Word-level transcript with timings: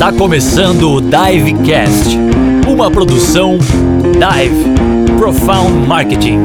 Está 0.00 0.14
começando 0.14 0.92
o 0.92 0.98
Divecast, 0.98 2.16
uma 2.66 2.90
produção 2.90 3.58
Dive 3.58 5.18
Profound 5.18 5.86
Marketing. 5.86 6.38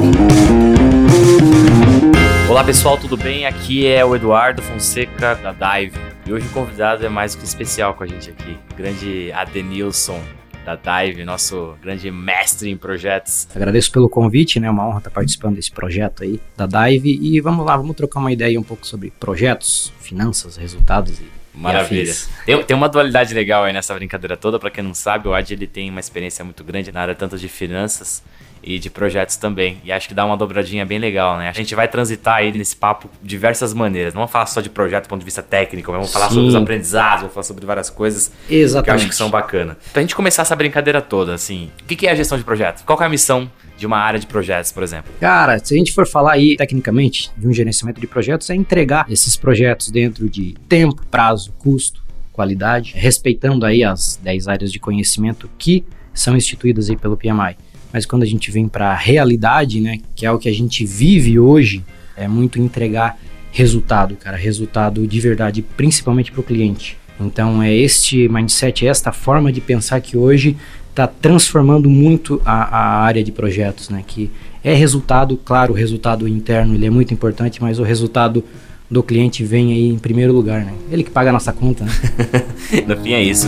Olá 2.50 2.66
pessoal, 2.66 2.98
tudo 2.98 3.16
bem? 3.16 3.46
Aqui 3.46 3.88
é 3.88 4.04
o 4.04 4.14
Eduardo 4.14 4.62
Fonseca 4.62 5.36
da 5.36 5.54
Dive 5.54 5.98
e 6.28 6.34
hoje 6.34 6.46
o 6.46 6.50
convidado 6.50 7.06
é 7.06 7.08
mais 7.08 7.34
do 7.34 7.38
que 7.40 7.46
especial 7.46 7.94
com 7.94 8.04
a 8.04 8.08
gente 8.08 8.30
aqui, 8.30 8.58
o 8.74 8.76
grande 8.76 9.32
Adenilson 9.32 10.20
da 10.66 10.76
Dive, 10.76 11.24
nosso 11.24 11.76
grande 11.82 12.12
mestre 12.12 12.70
em 12.70 12.76
projetos. 12.76 13.48
Agradeço 13.56 13.90
pelo 13.90 14.10
convite, 14.10 14.60
né? 14.60 14.68
É 14.68 14.70
uma 14.70 14.86
honra 14.86 14.98
estar 14.98 15.12
participando 15.12 15.56
desse 15.56 15.72
projeto 15.72 16.24
aí 16.24 16.42
da 16.58 16.66
Dive 16.68 17.18
e 17.22 17.40
vamos 17.40 17.66
lá, 17.66 17.78
vamos 17.78 17.96
trocar 17.96 18.20
uma 18.20 18.34
ideia 18.34 18.60
um 18.60 18.64
pouco 18.64 18.86
sobre 18.86 19.14
projetos, 19.18 19.94
finanças, 20.02 20.58
resultados 20.58 21.18
e 21.22 21.45
Maravilha. 21.56 22.14
Tem, 22.46 22.64
tem, 22.64 22.76
uma 22.76 22.90
dualidade 22.90 23.34
legal 23.34 23.64
aí 23.64 23.74
nessa 23.74 23.94
brincadeira 23.94 24.36
toda, 24.36 24.60
para 24.60 24.70
quem 24.70 24.84
não 24.84 24.94
sabe, 24.94 25.28
o 25.28 25.34
Ad 25.34 25.54
ele 25.54 25.68
tem 25.68 25.90
uma 25.90 26.00
experiência 26.00 26.44
muito 26.44 26.64
grande 26.64 26.92
na 26.92 27.02
área 27.02 27.16
tanto 27.16 27.38
de 27.38 27.48
finanças 27.48 28.22
e 28.66 28.80
de 28.80 28.90
projetos 28.90 29.36
também. 29.36 29.78
E 29.84 29.92
acho 29.92 30.08
que 30.08 30.14
dá 30.14 30.26
uma 30.26 30.36
dobradinha 30.36 30.86
bem 30.86 30.98
legal, 30.98 31.38
né? 31.38 31.48
A 31.48 31.52
gente 31.52 31.76
vai 31.76 31.88
transitar 31.88 32.38
aí 32.38 32.52
nesse 32.52 32.76
papo 32.76 33.10
de 33.22 33.30
diversas 33.30 33.74
maneiras. 33.74 34.14
Não 34.14 34.22
vamos 34.22 34.32
falar 34.32 34.48
só 34.48 34.60
de 34.60 34.70
projeto 34.70 35.06
do 35.06 35.10
ponto 35.10 35.20
de 35.20 35.26
vista 35.26 35.44
técnico, 35.44 35.92
vamos 35.92 36.12
falar 36.12 36.30
Sim. 36.30 36.36
sobre 36.36 36.48
os 36.50 36.56
aprendizados, 36.56 37.20
vamos 37.22 37.34
falar 37.34 37.44
sobre 37.44 37.66
várias 37.66 37.90
coisas 37.90 38.32
Exatamente. 38.50 38.84
que 38.84 38.90
eu 38.90 38.96
acho 38.96 39.08
que 39.08 39.16
são 39.16 39.30
bacanas. 39.30 39.78
Pra 39.94 40.02
gente 40.02 40.16
começar 40.16 40.42
essa 40.42 40.56
brincadeira 40.56 41.02
toda, 41.02 41.34
assim, 41.34 41.72
o 41.82 41.86
que 41.86 42.08
é 42.08 42.12
a 42.12 42.16
gestão 42.16 42.38
de 42.38 42.44
projetos? 42.44 42.82
Qual 42.84 43.00
é 43.00 43.06
a 43.06 43.10
missão 43.10 43.50
de 43.78 43.86
uma 43.86 43.98
área 43.98 44.20
de 44.20 44.28
projetos, 44.28 44.72
por 44.72 44.84
exemplo? 44.84 45.12
Cara, 45.20 45.60
se 45.60 45.74
a 45.74 45.78
gente 45.78 45.92
for 45.92 46.08
falar 46.08 46.34
aí 46.34 46.56
tecnicamente 46.56 47.32
de 47.38 47.48
um 47.48 47.54
gerenciamento 47.54 48.00
de 48.00 48.08
projetos, 48.08 48.50
é 48.50 48.56
entregar 48.56 49.06
esses 49.10 49.36
projetos 49.36 49.92
dentro 49.92 50.30
de 50.30 50.56
tempo, 50.68 51.06
prazo, 51.12 51.52
custo, 51.60 52.04
qualidade, 52.32 52.94
respeitando 52.96 53.66
aí 53.66 53.84
as 53.84 54.20
10 54.22 54.48
áreas 54.48 54.72
de 54.72 54.80
conhecimento 54.80 55.50
que 55.58 55.86
são 56.14 56.36
instituídas 56.36 56.90
aí 56.90 56.98
pelo 56.98 57.18
PMI 57.18 57.56
mas 57.96 58.06
quando 58.06 58.24
a 58.24 58.26
gente 58.26 58.52
vem 58.52 58.68
para 58.68 58.92
a 58.92 58.94
realidade, 58.94 59.80
né, 59.80 60.00
que 60.14 60.26
é 60.26 60.32
o 60.32 60.38
que 60.38 60.50
a 60.50 60.54
gente 60.54 60.86
vive 60.86 61.40
hoje, 61.40 61.82
é 62.18 62.28
muito 62.28 62.60
entregar 62.60 63.18
resultado, 63.54 64.18
cara, 64.18 64.36
resultado 64.36 65.08
de 65.08 65.20
verdade, 65.22 65.62
principalmente 65.62 66.30
para 66.30 66.42
o 66.42 66.44
cliente. 66.44 66.98
Então 67.18 67.64
é 67.64 67.74
este 67.74 68.28
mindset, 68.28 68.86
é 68.86 68.90
esta 68.90 69.14
forma 69.14 69.50
de 69.50 69.62
pensar 69.62 70.02
que 70.02 70.18
hoje 70.18 70.58
está 70.96 71.06
transformando 71.08 71.90
muito 71.90 72.42
a, 72.46 72.64
a, 72.64 73.02
área 73.04 73.22
de 73.22 73.32
projetos, 73.32 73.90
né? 73.90 74.02
Que 74.08 74.32
é 74.64 74.74
resultado, 74.74 75.38
claro, 75.44 75.74
o 75.74 75.76
resultado 75.76 76.26
interno 76.28 76.74
ele 76.74 76.86
é 76.86 76.90
muito 76.90 77.14
importante, 77.14 77.62
mas 77.62 77.80
o 77.80 77.84
resultado 77.84 78.44
do 78.90 79.04
cliente 79.04 79.44
vem 79.44 79.74
aí 79.74 79.90
em 79.90 80.00
primeiro 80.00 80.32
lugar, 80.32 80.64
né? 80.64 80.74
Ele 80.90 81.04
que 81.04 81.12
paga 81.12 81.32
a 81.32 81.34
nossa 81.34 81.52
conta, 81.52 81.84
né? 81.84 81.92
no 82.88 82.96
fim 82.98 83.12
é 83.12 83.22
isso. 83.22 83.48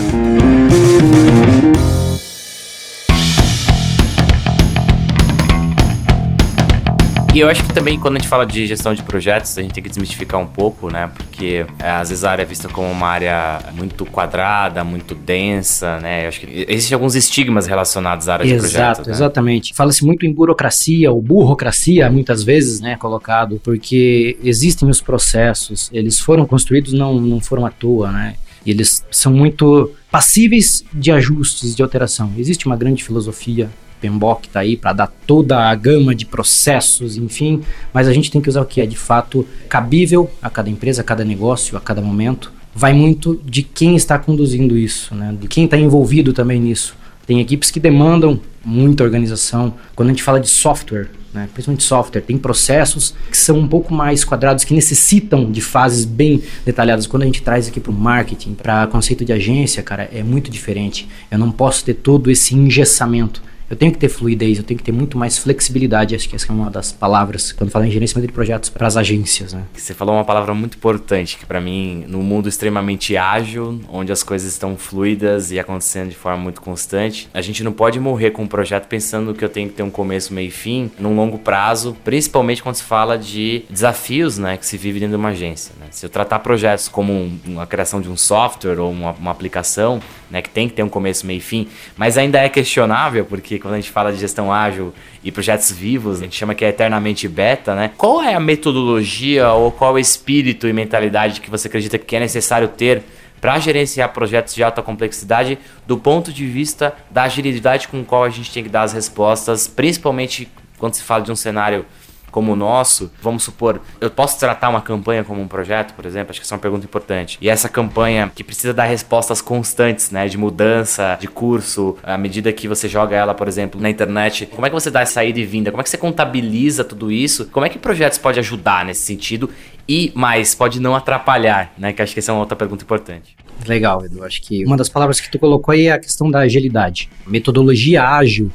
E 7.37 7.39
eu 7.39 7.47
acho 7.47 7.63
que 7.63 7.71
também 7.71 7.99
quando 7.99 8.15
a 8.15 8.17
gente 8.17 8.27
fala 8.27 8.47
de 8.47 8.65
gestão 8.65 8.95
de 8.95 9.03
projetos, 9.03 9.55
a 9.59 9.61
gente 9.61 9.71
tem 9.71 9.83
que 9.83 9.89
desmistificar 9.89 10.41
um 10.41 10.47
pouco, 10.47 10.89
né? 10.89 11.11
Porque 11.15 11.67
é, 11.77 11.91
às 11.91 12.09
vezes 12.09 12.23
a 12.23 12.31
área 12.31 12.41
é 12.41 12.45
vista 12.47 12.67
como 12.67 12.89
uma 12.89 13.05
área 13.05 13.59
muito 13.75 14.07
quadrada, 14.07 14.83
muito 14.83 15.13
densa, 15.13 15.99
né? 15.99 16.23
Eu 16.23 16.29
acho 16.29 16.39
que 16.39 16.65
existem 16.67 16.95
alguns 16.95 17.13
estigmas 17.13 17.67
relacionados 17.67 18.27
à 18.27 18.33
área 18.33 18.43
Exato, 18.43 18.55
de 18.55 18.59
projetos. 18.59 18.89
Exato, 18.89 19.09
né? 19.09 19.15
exatamente. 19.15 19.75
Fala-se 19.75 20.03
muito 20.03 20.25
em 20.25 20.33
burocracia 20.33 21.11
ou 21.11 21.21
burocracia, 21.21 22.09
muitas 22.09 22.41
vezes, 22.41 22.81
né? 22.81 22.95
Colocado, 22.97 23.61
porque 23.63 24.35
existem 24.43 24.89
os 24.89 24.99
processos, 24.99 25.91
eles 25.93 26.19
foram 26.19 26.43
construídos, 26.43 26.91
não, 26.91 27.21
não 27.21 27.39
foram 27.39 27.67
à 27.67 27.69
toa, 27.69 28.11
né? 28.11 28.33
E 28.65 28.71
eles 28.71 29.05
são 29.11 29.31
muito 29.31 29.93
passíveis 30.09 30.83
de 30.91 31.11
ajustes, 31.11 31.75
de 31.75 31.83
alteração. 31.83 32.33
Existe 32.35 32.65
uma 32.65 32.75
grande 32.75 33.03
filosofia 33.03 33.69
PMBOK 34.01 34.47
está 34.47 34.59
aí 34.61 34.77
para 34.77 34.93
dar 34.93 35.07
toda 35.25 35.69
a 35.69 35.75
gama 35.75 36.13
de 36.13 36.25
processos, 36.25 37.17
enfim, 37.17 37.61
mas 37.93 38.07
a 38.07 38.13
gente 38.13 38.31
tem 38.31 38.41
que 38.41 38.49
usar 38.49 38.61
o 38.61 38.65
que 38.65 38.81
é 38.81 38.85
de 38.85 38.97
fato 38.97 39.45
cabível 39.67 40.29
a 40.41 40.49
cada 40.49 40.69
empresa, 40.69 41.01
a 41.01 41.03
cada 41.03 41.23
negócio, 41.25 41.77
a 41.77 41.81
cada 41.81 42.01
momento. 42.01 42.51
Vai 42.73 42.93
muito 42.93 43.41
de 43.43 43.63
quem 43.63 43.95
está 43.95 44.19
conduzindo 44.19 44.77
isso, 44.77 45.15
né? 45.15 45.35
de 45.39 45.47
quem 45.47 45.65
está 45.65 45.77
envolvido 45.77 46.31
também 46.31 46.59
nisso. 46.59 46.95
Tem 47.25 47.41
equipes 47.41 47.69
que 47.69 47.79
demandam 47.79 48.39
muita 48.63 49.03
organização. 49.03 49.73
Quando 49.95 50.09
a 50.09 50.11
gente 50.11 50.23
fala 50.23 50.39
de 50.39 50.47
software, 50.47 51.09
né, 51.33 51.49
principalmente 51.53 51.83
software, 51.83 52.21
tem 52.21 52.37
processos 52.37 53.13
que 53.29 53.37
são 53.37 53.59
um 53.59 53.67
pouco 53.67 53.93
mais 53.93 54.23
quadrados, 54.23 54.63
que 54.63 54.73
necessitam 54.73 55.51
de 55.51 55.61
fases 55.61 56.05
bem 56.05 56.41
detalhadas. 56.65 57.05
Quando 57.05 57.23
a 57.23 57.25
gente 57.25 57.41
traz 57.41 57.67
aqui 57.67 57.79
para 57.79 57.91
o 57.91 57.95
marketing, 57.95 58.53
para 58.53 58.87
conceito 58.87 59.25
de 59.25 59.33
agência, 59.33 59.83
cara, 59.83 60.09
é 60.13 60.23
muito 60.23 60.49
diferente. 60.49 61.07
Eu 61.29 61.37
não 61.37 61.51
posso 61.51 61.83
ter 61.85 61.95
todo 61.95 62.31
esse 62.31 62.55
engessamento. 62.55 63.41
Eu 63.69 63.75
tenho 63.75 63.91
que 63.91 63.97
ter 63.97 64.07
fluidez, 64.07 64.57
eu 64.57 64.63
tenho 64.63 64.77
que 64.77 64.83
ter 64.83 64.93
muito 64.93 65.17
mais 65.17 65.37
flexibilidade. 65.37 66.15
Acho 66.15 66.29
que 66.29 66.35
essa 66.35 66.51
é 66.51 66.55
uma 66.55 66.69
das 66.69 66.91
palavras 66.91 67.51
quando 67.51 67.69
fala 67.69 67.85
em 67.85 67.91
gerenciamento 67.91 68.27
de 68.27 68.33
projetos 68.33 68.69
para 68.69 68.87
as 68.87 68.95
agências. 68.95 69.53
Né? 69.53 69.63
Você 69.73 69.93
falou 69.93 70.15
uma 70.15 70.23
palavra 70.23 70.53
muito 70.53 70.77
importante 70.77 71.37
que 71.37 71.45
para 71.45 71.59
mim, 71.59 72.05
no 72.07 72.19
mundo 72.19 72.47
extremamente 72.47 73.17
ágil, 73.17 73.81
onde 73.91 74.11
as 74.11 74.23
coisas 74.23 74.51
estão 74.51 74.77
fluidas 74.77 75.51
e 75.51 75.59
acontecendo 75.59 76.09
de 76.09 76.15
forma 76.15 76.41
muito 76.41 76.61
constante, 76.61 77.29
a 77.33 77.41
gente 77.41 77.61
não 77.61 77.73
pode 77.73 77.99
morrer 77.99 78.31
com 78.31 78.43
um 78.43 78.47
projeto 78.47 78.87
pensando 78.87 79.33
que 79.33 79.43
eu 79.43 79.49
tenho 79.49 79.67
que 79.67 79.75
ter 79.75 79.83
um 79.83 79.89
começo, 79.89 80.33
meio 80.33 80.47
e 80.47 80.51
fim, 80.51 80.89
num 80.97 81.15
longo 81.15 81.37
prazo, 81.37 81.95
principalmente 82.05 82.63
quando 82.63 82.75
se 82.75 82.83
fala 82.83 83.17
de 83.17 83.63
desafios, 83.69 84.37
né, 84.37 84.55
que 84.55 84.65
se 84.65 84.77
vive 84.77 84.99
dentro 84.99 85.17
de 85.17 85.19
uma 85.19 85.29
agência. 85.29 85.73
Né? 85.77 85.87
Se 85.91 86.05
eu 86.05 86.09
tratar 86.09 86.39
projetos 86.39 86.87
como 86.87 87.11
um, 87.11 87.37
uma 87.45 87.67
criação 87.67 87.99
de 87.99 88.09
um 88.09 88.15
software 88.15 88.79
ou 88.79 88.89
uma, 88.89 89.11
uma 89.11 89.31
aplicação, 89.31 90.01
né, 90.29 90.41
que 90.41 90.49
tem 90.49 90.67
que 90.67 90.75
ter 90.75 90.83
um 90.83 90.89
começo, 90.89 91.25
meio 91.25 91.37
e 91.37 91.41
fim, 91.41 91.67
mas 91.95 92.17
ainda 92.17 92.39
é 92.39 92.49
questionável 92.49 93.25
porque 93.25 93.59
quando 93.59 93.75
a 93.75 93.77
gente 93.77 93.91
fala 93.91 94.11
de 94.11 94.19
gestão 94.19 94.51
ágil 94.51 94.93
e 95.23 95.31
projetos 95.31 95.71
vivos, 95.71 96.19
a 96.19 96.23
gente 96.23 96.35
chama 96.35 96.53
que 96.53 96.65
é 96.65 96.69
eternamente 96.69 97.27
beta, 97.27 97.75
né? 97.75 97.91
Qual 97.97 98.21
é 98.21 98.33
a 98.33 98.39
metodologia 98.39 99.51
ou 99.51 99.71
qual 99.71 99.91
é 99.91 99.93
o 99.95 99.99
espírito 99.99 100.67
e 100.67 100.73
mentalidade 100.73 101.41
que 101.41 101.49
você 101.49 101.67
acredita 101.67 101.97
que 101.97 102.15
é 102.15 102.19
necessário 102.19 102.67
ter 102.67 103.03
para 103.39 103.59
gerenciar 103.59 104.11
projetos 104.13 104.55
de 104.55 104.63
alta 104.63 104.81
complexidade 104.81 105.57
do 105.85 105.97
ponto 105.97 106.33
de 106.33 106.45
vista 106.45 106.95
da 107.11 107.23
agilidade 107.23 107.87
com 107.87 108.03
qual 108.03 108.23
a 108.23 108.29
gente 108.29 108.51
tem 108.51 108.63
que 108.63 108.69
dar 108.69 108.81
as 108.81 108.93
respostas, 108.93 109.67
principalmente 109.67 110.49
quando 110.77 110.95
se 110.95 111.03
fala 111.03 111.23
de 111.23 111.31
um 111.31 111.35
cenário 111.35 111.85
como 112.31 112.53
o 112.53 112.55
nosso, 112.55 113.11
vamos 113.21 113.43
supor, 113.43 113.81
eu 113.99 114.09
posso 114.09 114.39
tratar 114.39 114.69
uma 114.69 114.81
campanha 114.81 115.23
como 115.23 115.41
um 115.41 115.47
projeto, 115.47 115.93
por 115.93 116.05
exemplo? 116.05 116.31
Acho 116.31 116.39
que 116.39 116.45
essa 116.45 116.53
é 116.53 116.57
uma 116.57 116.61
pergunta 116.61 116.85
importante. 116.85 117.37
E 117.41 117.49
essa 117.49 117.67
campanha 117.69 118.31
que 118.33 118.43
precisa 118.43 118.73
dar 118.73 118.85
respostas 118.85 119.41
constantes, 119.41 120.11
né, 120.11 120.27
de 120.27 120.37
mudança 120.37 121.17
de 121.19 121.27
curso, 121.27 121.97
à 122.03 122.17
medida 122.17 122.51
que 122.53 122.67
você 122.67 122.87
joga 122.87 123.15
ela, 123.15 123.33
por 123.33 123.47
exemplo, 123.47 123.79
na 123.81 123.89
internet, 123.89 124.45
como 124.45 124.65
é 124.65 124.69
que 124.69 124.75
você 124.75 124.91
dá 124.91 125.01
essa 125.01 125.23
ida 125.23 125.39
e 125.39 125.45
vinda? 125.45 125.71
Como 125.71 125.81
é 125.81 125.83
que 125.83 125.89
você 125.89 125.97
contabiliza 125.97 126.83
tudo 126.83 127.11
isso? 127.11 127.47
Como 127.47 127.65
é 127.65 127.69
que 127.69 127.79
projetos 127.79 128.17
pode 128.17 128.39
ajudar 128.39 128.85
nesse 128.85 129.01
sentido? 129.01 129.49
E 129.87 130.11
mais, 130.13 130.53
pode 130.53 130.81
não 130.81 130.95
atrapalhar, 130.95 131.73
né? 131.77 131.93
Que 131.93 132.01
acho 132.01 132.13
que 132.13 132.19
essa 132.19 132.31
é 132.31 132.33
uma 132.33 132.41
outra 132.41 132.57
pergunta 132.57 132.83
importante. 132.83 133.35
Legal, 133.65 134.03
Edu. 134.03 134.23
Acho 134.23 134.41
que 134.41 134.65
uma 134.65 134.75
das 134.75 134.89
palavras 134.89 135.19
que 135.19 135.31
tu 135.31 135.39
colocou 135.39 135.71
aí 135.71 135.87
é 135.87 135.93
a 135.93 135.99
questão 135.99 136.29
da 136.29 136.39
agilidade. 136.39 137.09
Metodologia 137.25 138.03
ágil 138.03 138.51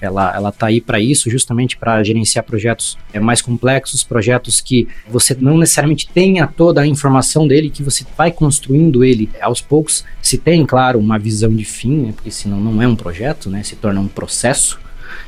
ela 0.00 0.34
ela 0.34 0.48
está 0.50 0.66
aí 0.66 0.80
para 0.80 1.00
isso, 1.00 1.30
justamente 1.30 1.76
para 1.76 2.02
gerenciar 2.02 2.44
projetos 2.44 2.98
é, 3.12 3.20
mais 3.20 3.40
complexos, 3.40 4.04
projetos 4.04 4.60
que 4.60 4.88
você 5.08 5.36
não 5.38 5.58
necessariamente 5.58 6.08
tenha 6.08 6.46
toda 6.46 6.80
a 6.80 6.86
informação 6.86 7.46
dele, 7.46 7.70
que 7.70 7.82
você 7.82 8.04
vai 8.16 8.30
construindo 8.30 9.04
ele 9.04 9.30
aos 9.40 9.60
poucos. 9.60 10.04
Se 10.20 10.38
tem, 10.38 10.64
claro, 10.66 10.98
uma 10.98 11.18
visão 11.18 11.54
de 11.54 11.64
fim, 11.64 11.96
né, 11.98 12.12
porque 12.12 12.30
senão 12.30 12.60
não 12.60 12.82
é 12.82 12.88
um 12.88 12.96
projeto, 12.96 13.48
né, 13.48 13.62
se 13.62 13.76
torna 13.76 14.00
um 14.00 14.08
processo. 14.08 14.78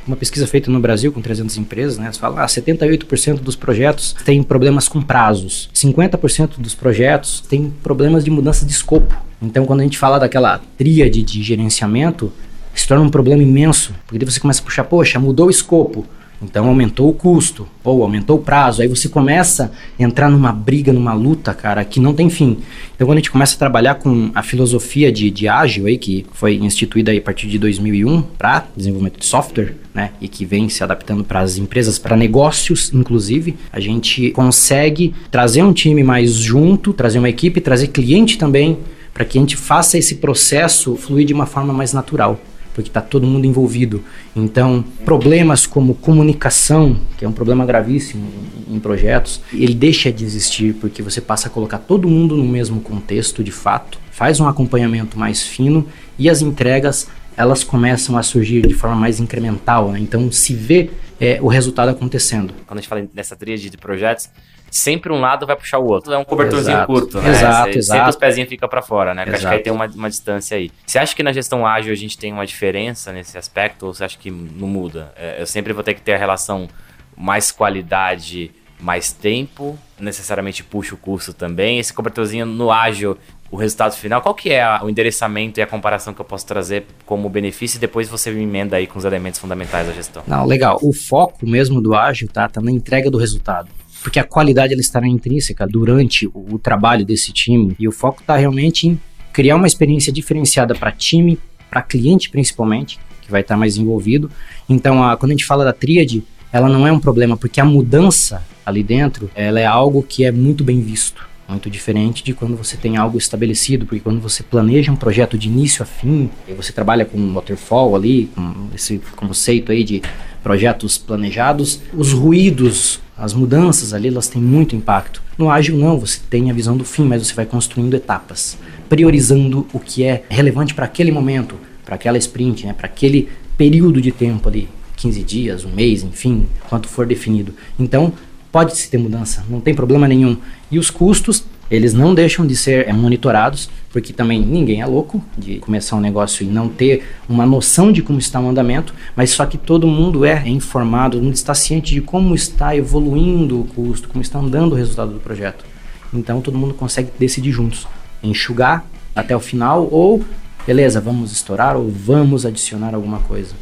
Uma 0.07 0.17
pesquisa 0.17 0.47
feita 0.47 0.71
no 0.71 0.81
Brasil 0.81 1.12
com 1.12 1.21
300 1.23 1.57
empresas, 1.57 1.99
né, 1.99 2.12
fala 2.12 2.43
ah, 2.43 2.47
78% 2.47 3.41
dos 3.41 3.57
projetos 3.57 4.15
têm 4.25 4.43
problemas 4.43 4.89
com 4.89 5.01
prazos, 5.01 5.71
50% 5.75 6.59
dos 6.59 6.75
projetos 6.75 7.41
têm 7.41 7.71
problemas 7.83 8.25
de 8.25 8.31
mudança 8.31 8.67
de 8.67 8.73
escopo. 8.73 9.15
Então, 9.41 9.65
quando 9.65 9.81
a 9.81 9.83
gente 9.84 9.97
fala 9.97 10.19
daquela 10.19 10.60
tríade 10.77 11.22
de 11.22 11.42
gerenciamento, 11.42 12.33
se 12.80 12.89
torna 12.89 13.04
um 13.04 13.10
problema 13.10 13.42
imenso, 13.42 13.95
porque 14.07 14.19
daí 14.19 14.30
você 14.30 14.41
começa 14.41 14.60
a 14.60 14.65
puxar, 14.65 14.84
poxa, 14.84 15.19
mudou 15.19 15.47
o 15.47 15.51
escopo, 15.51 16.07
então 16.41 16.69
aumentou 16.69 17.09
o 17.09 17.13
custo, 17.13 17.66
ou 17.83 18.03
aumentou 18.03 18.36
o 18.36 18.41
prazo, 18.41 18.80
aí 18.80 18.86
você 18.86 19.09
começa 19.09 19.72
a 19.98 20.03
entrar 20.03 20.30
numa 20.30 20.53
briga, 20.53 20.92
numa 20.92 21.13
luta, 21.13 21.53
cara, 21.53 21.84
que 21.84 21.98
não 21.98 22.15
tem 22.15 22.30
fim. 22.30 22.59
Então 22.95 23.07
quando 23.07 23.19
a 23.19 23.21
gente 23.21 23.30
começa 23.30 23.57
a 23.57 23.59
trabalhar 23.59 23.97
com 23.97 24.30
a 24.34 24.42
filosofia 24.42 25.10
de, 25.10 25.30
de 25.30 25.48
ágil 25.48 25.86
aí, 25.86 25.98
que 25.98 26.25
foi 26.33 26.57
instituída 26.57 27.10
aí 27.10 27.19
a 27.19 27.22
partir 27.22 27.48
de 27.48 27.59
2001 27.59 28.22
para 28.39 28.66
desenvolvimento 28.77 29.19
de 29.19 29.27
software, 29.27 29.75
né, 29.92 30.10
e 30.21 30.28
que 30.28 30.45
vem 30.45 30.69
se 30.69 30.84
adaptando 30.84 31.25
para 31.25 31.41
as 31.41 31.59
empresas, 31.59 31.98
para 31.98 32.16
negócios, 32.16 32.92
inclusive, 32.95 33.57
a 33.72 33.80
gente 33.80 34.30
consegue 34.30 35.15
trazer 35.30 35.63
um 35.63 35.72
time 35.72 36.04
mais 36.04 36.34
junto, 36.34 36.92
trazer 36.92 37.19
uma 37.19 37.28
equipe, 37.28 37.60
trazer 37.60 37.89
cliente 37.89 38.39
também, 38.39 38.78
para 39.13 39.25
que 39.25 39.36
a 39.36 39.41
gente 39.41 39.57
faça 39.57 39.98
esse 39.98 40.16
processo 40.16 40.95
fluir 40.95 41.27
de 41.27 41.34
uma 41.34 41.47
forma 41.47 41.72
mais 41.72 41.92
natural. 41.92 42.41
Porque 42.78 42.91
está 42.91 43.01
todo 43.01 43.27
mundo 43.27 43.45
envolvido. 43.45 44.04
Então, 44.36 44.84
problemas 45.04 45.66
como 45.66 45.97
comunicação, 45.97 46.97
que 47.16 47.25
é 47.25 47.28
um 47.28 47.33
problema 47.33 47.66
gravíssimo 47.66 48.25
em 48.71 48.78
projetos, 48.78 49.41
ele 49.53 49.75
deixa 49.75 50.13
de 50.13 50.25
existir 50.25 50.75
porque 50.75 51.03
você 51.03 51.21
passa 51.21 51.48
a 51.48 51.51
colocar 51.51 51.78
todo 51.78 52.07
mundo 52.07 52.36
no 52.36 52.45
mesmo 52.45 52.80
contexto 52.80 53.42
de 53.42 53.51
fato, 53.51 53.98
faz 54.13 54.39
um 54.39 54.47
acompanhamento 54.47 55.19
mais 55.19 55.42
fino 55.42 55.89
e 56.16 56.30
as 56.30 56.41
entregas 56.41 57.09
elas 57.36 57.65
começam 57.65 58.16
a 58.16 58.22
surgir 58.22 58.65
de 58.65 58.75
forma 58.75 58.95
mais 58.95 59.19
incremental. 59.19 59.91
Né? 59.91 59.98
Então, 59.98 60.30
se 60.30 60.54
vê 60.54 60.91
é, 61.21 61.41
o 61.42 61.48
resultado 61.48 61.89
acontecendo. 61.89 62.54
Quando 62.65 62.78
a 62.78 62.80
gente 62.80 62.89
fala 62.89 63.09
nessa 63.13 63.34
tríade 63.34 63.69
de 63.69 63.77
projetos, 63.77 64.28
sempre 64.70 65.12
um 65.12 65.20
lado 65.20 65.47
vai 65.47 65.56
puxar 65.56 65.78
o 65.78 65.86
outro. 65.86 66.12
É 66.12 66.18
um 66.18 66.24
cobertorzinho 66.24 66.76
exato. 66.76 66.86
curto, 66.92 67.20
né? 67.20 67.30
Exato, 67.30 67.72
Cê, 67.72 67.78
exato. 67.78 67.97
Sempre 67.98 68.10
os 68.10 68.16
pezinhos 68.16 68.48
ficam 68.48 68.68
para 68.68 68.82
fora, 68.82 69.15
né? 69.15 69.24
Acho 69.28 69.41
que 69.41 69.54
aí 69.54 69.59
tem 69.60 69.72
uma, 69.72 69.86
uma 69.86 70.09
distância 70.10 70.56
aí. 70.56 70.70
Você 70.86 70.98
acha 70.98 71.15
que 71.15 71.22
na 71.22 71.32
gestão 71.32 71.66
ágil 71.66 71.92
a 71.92 71.97
gente 71.97 72.16
tem 72.18 72.32
uma 72.32 72.47
diferença 72.47 73.12
nesse 73.12 73.36
aspecto 73.38 73.86
ou 73.86 73.94
você 73.94 74.04
acha 74.04 74.18
que 74.18 74.30
não 74.30 74.68
muda? 74.68 75.12
É, 75.16 75.41
eu 75.41 75.47
sempre 75.47 75.72
vou 75.72 75.82
ter 75.82 75.94
que 75.94 76.00
ter 76.03 76.15
a 76.15 76.18
relação 76.18 76.68
mais 77.16 77.50
qualidade, 77.50 78.50
mais 78.80 79.12
tempo, 79.12 79.78
necessariamente 79.98 80.62
puxa 80.62 80.94
o 80.94 80.98
custo 80.98 81.32
também. 81.32 81.78
Esse 81.78 81.92
cobertorzinho 81.92 82.47
no 82.47 82.70
ágil, 82.70 83.16
o 83.50 83.56
resultado 83.56 83.94
final, 83.97 84.20
qual 84.20 84.34
que 84.34 84.50
é 84.50 84.62
a- 84.62 84.80
o 84.84 84.88
endereçamento 84.91 85.59
e 85.59 85.62
a 85.62 85.66
comparação 85.66 86.15
que 86.15 86.20
eu 86.20 86.24
posso 86.24 86.47
trazer 86.47 86.84
como 87.04 87.28
benefício 87.28 87.78
e 87.78 87.80
depois 87.80 88.09
você 88.09 88.30
me 88.30 88.42
emenda 88.42 88.76
aí 88.76 88.86
com 88.86 88.98
os 88.98 89.04
elementos 89.04 89.41
fundamentais 89.41 89.86
da 89.86 89.92
gestão? 89.92 90.22
Não, 90.26 90.44
legal. 90.47 90.78
O 90.82 90.92
foco 90.92 91.44
mesmo 91.47 91.80
do 91.80 91.94
ágil 91.94 92.28
tá, 92.28 92.48
tá 92.48 92.60
na 92.60 92.70
entrega 92.70 93.10
do 93.10 93.18
resultado. 93.18 93.68
Porque 94.03 94.18
a 94.18 94.24
qualidade 94.24 94.72
ela 94.72 94.80
estará 94.80 95.06
intrínseca 95.06 95.66
durante 95.66 96.27
o, 96.28 96.54
o 96.54 96.59
trabalho 96.59 97.04
desse 97.04 97.33
time. 97.33 97.74
E 97.78 97.89
o 97.89 97.92
foco 97.92 98.21
está 98.21 98.36
realmente 98.36 98.86
em 98.86 99.00
criar 99.33 99.56
uma 99.56 99.66
experiência 99.66 100.12
diferenciada 100.12 100.74
para 100.74 100.91
time, 100.92 101.39
para 101.71 101.83
cliente 101.83 102.30
principalmente, 102.30 102.98
que 103.21 103.30
vai 103.30 103.42
estar 103.42 103.56
mais 103.56 103.77
envolvido. 103.77 104.30
Então, 104.68 105.03
a, 105.03 105.16
quando 105.16 105.33
a 105.33 105.34
gente 105.34 105.45
fala 105.45 105.65
da 105.65 105.72
tríade, 105.72 106.24
ela 106.53 106.68
não 106.68 106.86
é 106.86 106.92
um 106.92 106.98
problema, 106.98 107.36
porque 107.36 107.60
a 107.60 107.65
mudança 107.65 108.42
ali 108.65 108.83
dentro, 108.83 109.30
ela 109.34 109.60
é 109.60 109.66
algo 109.66 110.03
que 110.03 110.24
é 110.24 110.33
muito 110.33 110.65
bem 110.65 110.80
visto. 110.80 111.28
Muito 111.48 111.71
diferente 111.71 112.22
de 112.22 112.34
quando 112.34 112.56
você 112.56 112.77
tem 112.77 112.98
algo 112.98 113.16
estabelecido, 113.16 113.86
porque 113.86 114.00
quando 114.00 114.21
você 114.21 114.42
planeja 114.42 114.92
um 114.92 114.97
projeto 114.97 115.39
de 115.39 115.48
início 115.48 115.83
a 115.83 115.86
fim, 115.86 116.28
você 116.54 116.72
trabalha 116.72 117.06
com 117.06 117.33
waterfall 117.33 117.97
ali, 117.97 118.30
com 118.34 118.68
esse 118.74 119.00
conceito 119.16 119.72
aí 119.72 119.83
de 119.83 120.03
projetos 120.42 120.98
planejados, 120.98 121.80
os 121.95 122.12
ruídos, 122.12 123.00
as 123.16 123.33
mudanças 123.33 123.95
ali, 123.95 124.09
elas 124.09 124.28
têm 124.28 124.42
muito 124.42 124.77
impacto. 124.77 125.22
No 125.39 125.50
ágil 125.50 125.78
não, 125.78 125.98
você 125.98 126.21
tem 126.28 126.50
a 126.50 126.54
visão 126.54 126.77
do 126.77 126.84
fim, 126.84 127.04
mas 127.04 127.27
você 127.27 127.33
vai 127.33 127.47
construindo 127.47 127.94
etapas, 127.94 128.59
priorizando 128.86 129.66
o 129.72 129.80
que 129.80 130.04
é 130.04 130.24
relevante 130.28 130.74
para 130.74 130.84
aquele 130.84 131.10
momento, 131.10 131.56
para 131.83 131.94
aquela 131.94 132.18
sprint, 132.18 132.66
né, 132.66 132.74
para 132.74 132.86
aquele 132.86 133.28
período 133.56 134.03
de 134.03 134.12
tempo 134.12 134.51
ali, 134.51 134.68
15 134.97 135.22
dias, 135.22 135.65
um 135.65 135.72
mês, 135.72 136.03
enfim, 136.03 136.47
quanto 136.68 136.89
for 136.89 137.06
definido. 137.06 137.54
Então, 137.78 138.12
pode-se 138.50 138.91
ter 138.91 138.98
mudança, 138.98 139.45
não 139.48 139.60
tem 139.60 139.74
problema 139.74 140.09
nenhum. 140.09 140.36
E 140.71 140.78
os 140.78 140.91
custos, 140.91 141.45
eles 141.71 141.92
não 141.92 142.15
deixam 142.15 142.47
de 142.47 142.56
ser 142.56 142.89
é, 142.89 142.92
monitorados, 142.92 143.68
porque 143.92 144.12
também 144.12 144.41
ninguém 144.41 144.80
é 144.80 144.86
louco 144.86 145.22
de 145.36 145.59
começar 145.59 145.97
um 145.97 146.00
negócio 146.00 146.45
e 146.45 146.48
não 146.48 146.68
ter 146.68 147.04
uma 147.28 147.45
noção 147.45 147.92
de 147.92 148.03
como 148.03 148.18
está 148.18 148.41
o 148.41 148.48
andamento, 148.48 148.95
mas 149.15 149.30
só 149.30 149.45
que 149.45 149.59
todo 149.59 149.86
mundo 149.86 150.24
é, 150.24 150.48
informado, 150.48 151.16
todo 151.16 151.24
mundo 151.24 151.34
está 151.34 151.54
ciente 151.54 151.95
de 151.95 152.00
como 152.00 152.34
está 152.34 152.74
evoluindo 152.77 153.60
o 153.60 153.65
custo, 153.65 154.09
como 154.09 154.22
está 154.22 154.39
andando 154.39 154.72
o 154.72 154.77
resultado 154.77 155.12
do 155.12 155.21
projeto. 155.21 155.65
Então 156.12 156.41
todo 156.41 156.56
mundo 156.56 156.74
consegue 156.74 157.10
decidir 157.18 157.53
juntos, 157.53 157.86
enxugar 158.22 158.84
até 159.15 159.36
o 159.36 159.41
final 159.41 159.89
ou 159.91 160.24
beleza, 160.66 161.01
vamos 161.01 161.33
estourar 161.33 161.77
ou 161.77 161.91
vamos 161.91 162.44
adicionar 162.44 162.94
alguma 162.94 163.21
coisa. 163.21 163.54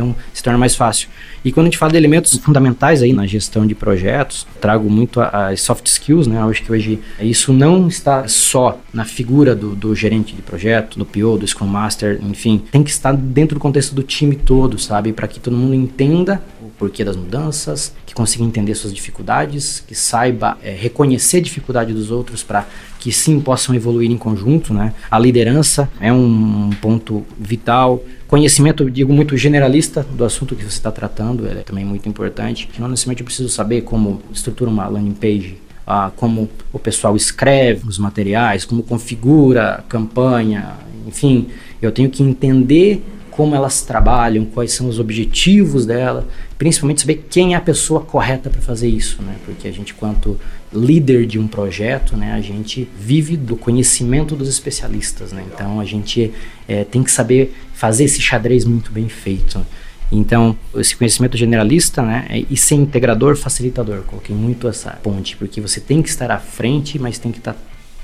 Então 0.00 0.16
se 0.32 0.42
torna 0.42 0.58
mais 0.58 0.74
fácil. 0.74 1.08
E 1.44 1.52
quando 1.52 1.66
a 1.66 1.70
gente 1.70 1.78
fala 1.78 1.92
de 1.92 1.98
elementos 1.98 2.36
fundamentais 2.38 3.02
aí 3.02 3.12
na 3.12 3.26
gestão 3.26 3.66
de 3.66 3.74
projetos, 3.74 4.46
trago 4.60 4.88
muito 4.88 5.20
as 5.20 5.60
soft 5.60 5.86
skills, 5.86 6.26
né? 6.26 6.40
Acho 6.40 6.62
que 6.62 6.72
hoje 6.72 6.98
isso 7.20 7.52
não 7.52 7.86
está 7.86 8.26
só 8.26 8.78
na 8.92 9.04
figura 9.04 9.54
do, 9.54 9.74
do 9.74 9.94
gerente 9.94 10.34
de 10.34 10.42
projeto, 10.42 10.98
do 10.98 11.04
PO, 11.04 11.38
do 11.38 11.46
Scrum 11.46 11.66
Master, 11.66 12.18
enfim, 12.22 12.62
tem 12.70 12.82
que 12.82 12.90
estar 12.90 13.12
dentro 13.12 13.56
do 13.56 13.60
contexto 13.60 13.94
do 13.94 14.02
time 14.02 14.34
todo, 14.34 14.78
sabe? 14.78 15.12
Para 15.12 15.28
que 15.28 15.38
todo 15.38 15.56
mundo 15.56 15.74
entenda 15.74 16.42
o 16.62 16.70
porquê 16.70 17.04
das 17.04 17.16
mudanças, 17.16 17.92
que 18.06 18.14
consiga 18.14 18.44
entender 18.44 18.74
suas 18.74 18.92
dificuldades, 18.92 19.82
que 19.86 19.94
saiba 19.94 20.58
é, 20.62 20.72
reconhecer 20.72 21.38
a 21.38 21.42
dificuldade 21.42 21.92
dos 21.92 22.10
outros 22.10 22.42
para 22.42 22.66
que 23.00 23.10
sim 23.10 23.40
possam 23.40 23.74
evoluir 23.74 24.10
em 24.10 24.18
conjunto, 24.18 24.74
né? 24.74 24.92
A 25.10 25.18
liderança 25.18 25.90
é 25.98 26.12
um, 26.12 26.68
ponto 26.82 27.24
vital. 27.38 28.04
Conhecimento, 28.28 28.90
digo 28.90 29.10
muito 29.10 29.36
generalista 29.38 30.06
do 30.12 30.22
assunto 30.22 30.54
que 30.54 30.62
você 30.62 30.68
está 30.68 30.92
tratando, 30.92 31.48
é 31.48 31.54
também 31.62 31.84
muito 31.84 32.06
importante. 32.06 32.68
Que 32.70 32.78
não 32.78 32.88
necessariamente 32.88 33.22
eu 33.22 33.24
preciso 33.24 33.48
saber 33.48 33.80
como 33.80 34.20
estrutura 34.30 34.70
uma 34.70 34.86
landing 34.86 35.14
page, 35.14 35.56
ah, 35.86 36.12
como 36.14 36.48
o 36.70 36.78
pessoal 36.78 37.16
escreve 37.16 37.88
os 37.88 37.98
materiais, 37.98 38.66
como 38.66 38.82
configura 38.82 39.76
a 39.76 39.82
campanha, 39.82 40.74
enfim, 41.06 41.48
eu 41.80 41.90
tenho 41.90 42.10
que 42.10 42.22
entender 42.22 43.02
como 43.30 43.54
elas 43.54 43.80
trabalham, 43.80 44.44
quais 44.44 44.72
são 44.72 44.86
os 44.86 44.98
objetivos 44.98 45.86
dela, 45.86 46.28
principalmente 46.58 47.00
saber 47.00 47.26
quem 47.30 47.54
é 47.54 47.56
a 47.56 47.60
pessoa 47.60 48.02
correta 48.02 48.50
para 48.50 48.60
fazer 48.60 48.88
isso, 48.88 49.22
né? 49.22 49.36
Porque 49.46 49.66
a 49.66 49.72
gente, 49.72 49.94
quanto 49.94 50.38
líder 50.72 51.26
de 51.26 51.38
um 51.38 51.48
projeto, 51.48 52.16
né, 52.16 52.32
a 52.32 52.40
gente 52.40 52.88
vive 52.96 53.36
do 53.36 53.56
conhecimento 53.56 54.36
dos 54.36 54.48
especialistas, 54.48 55.32
né? 55.32 55.44
Então 55.52 55.80
a 55.80 55.84
gente 55.84 56.32
é, 56.68 56.84
tem 56.84 57.02
que 57.02 57.10
saber 57.10 57.54
fazer 57.74 58.04
esse 58.04 58.20
xadrez 58.20 58.64
muito 58.64 58.92
bem 58.92 59.08
feito. 59.08 59.64
Então, 60.12 60.56
esse 60.74 60.96
conhecimento 60.96 61.36
generalista, 61.36 62.02
né, 62.02 62.26
é- 62.28 62.44
e 62.50 62.56
ser 62.56 62.74
integrador, 62.74 63.36
facilitador. 63.36 64.02
Coloquei 64.02 64.34
muito 64.34 64.66
essa 64.66 64.90
ponte, 65.02 65.36
porque 65.36 65.60
você 65.60 65.80
tem 65.80 66.02
que 66.02 66.08
estar 66.08 66.30
à 66.30 66.38
frente, 66.38 66.98
mas 66.98 67.18
tem 67.18 67.30
que 67.30 67.38
estar 67.38 67.56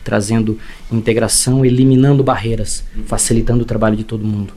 trazendo 0.04 0.56
integração, 0.90 1.64
eliminando 1.64 2.22
barreiras, 2.22 2.84
facilitando 3.06 3.62
o 3.62 3.66
trabalho 3.66 3.96
de 3.96 4.04
todo 4.04 4.24
mundo. 4.24 4.54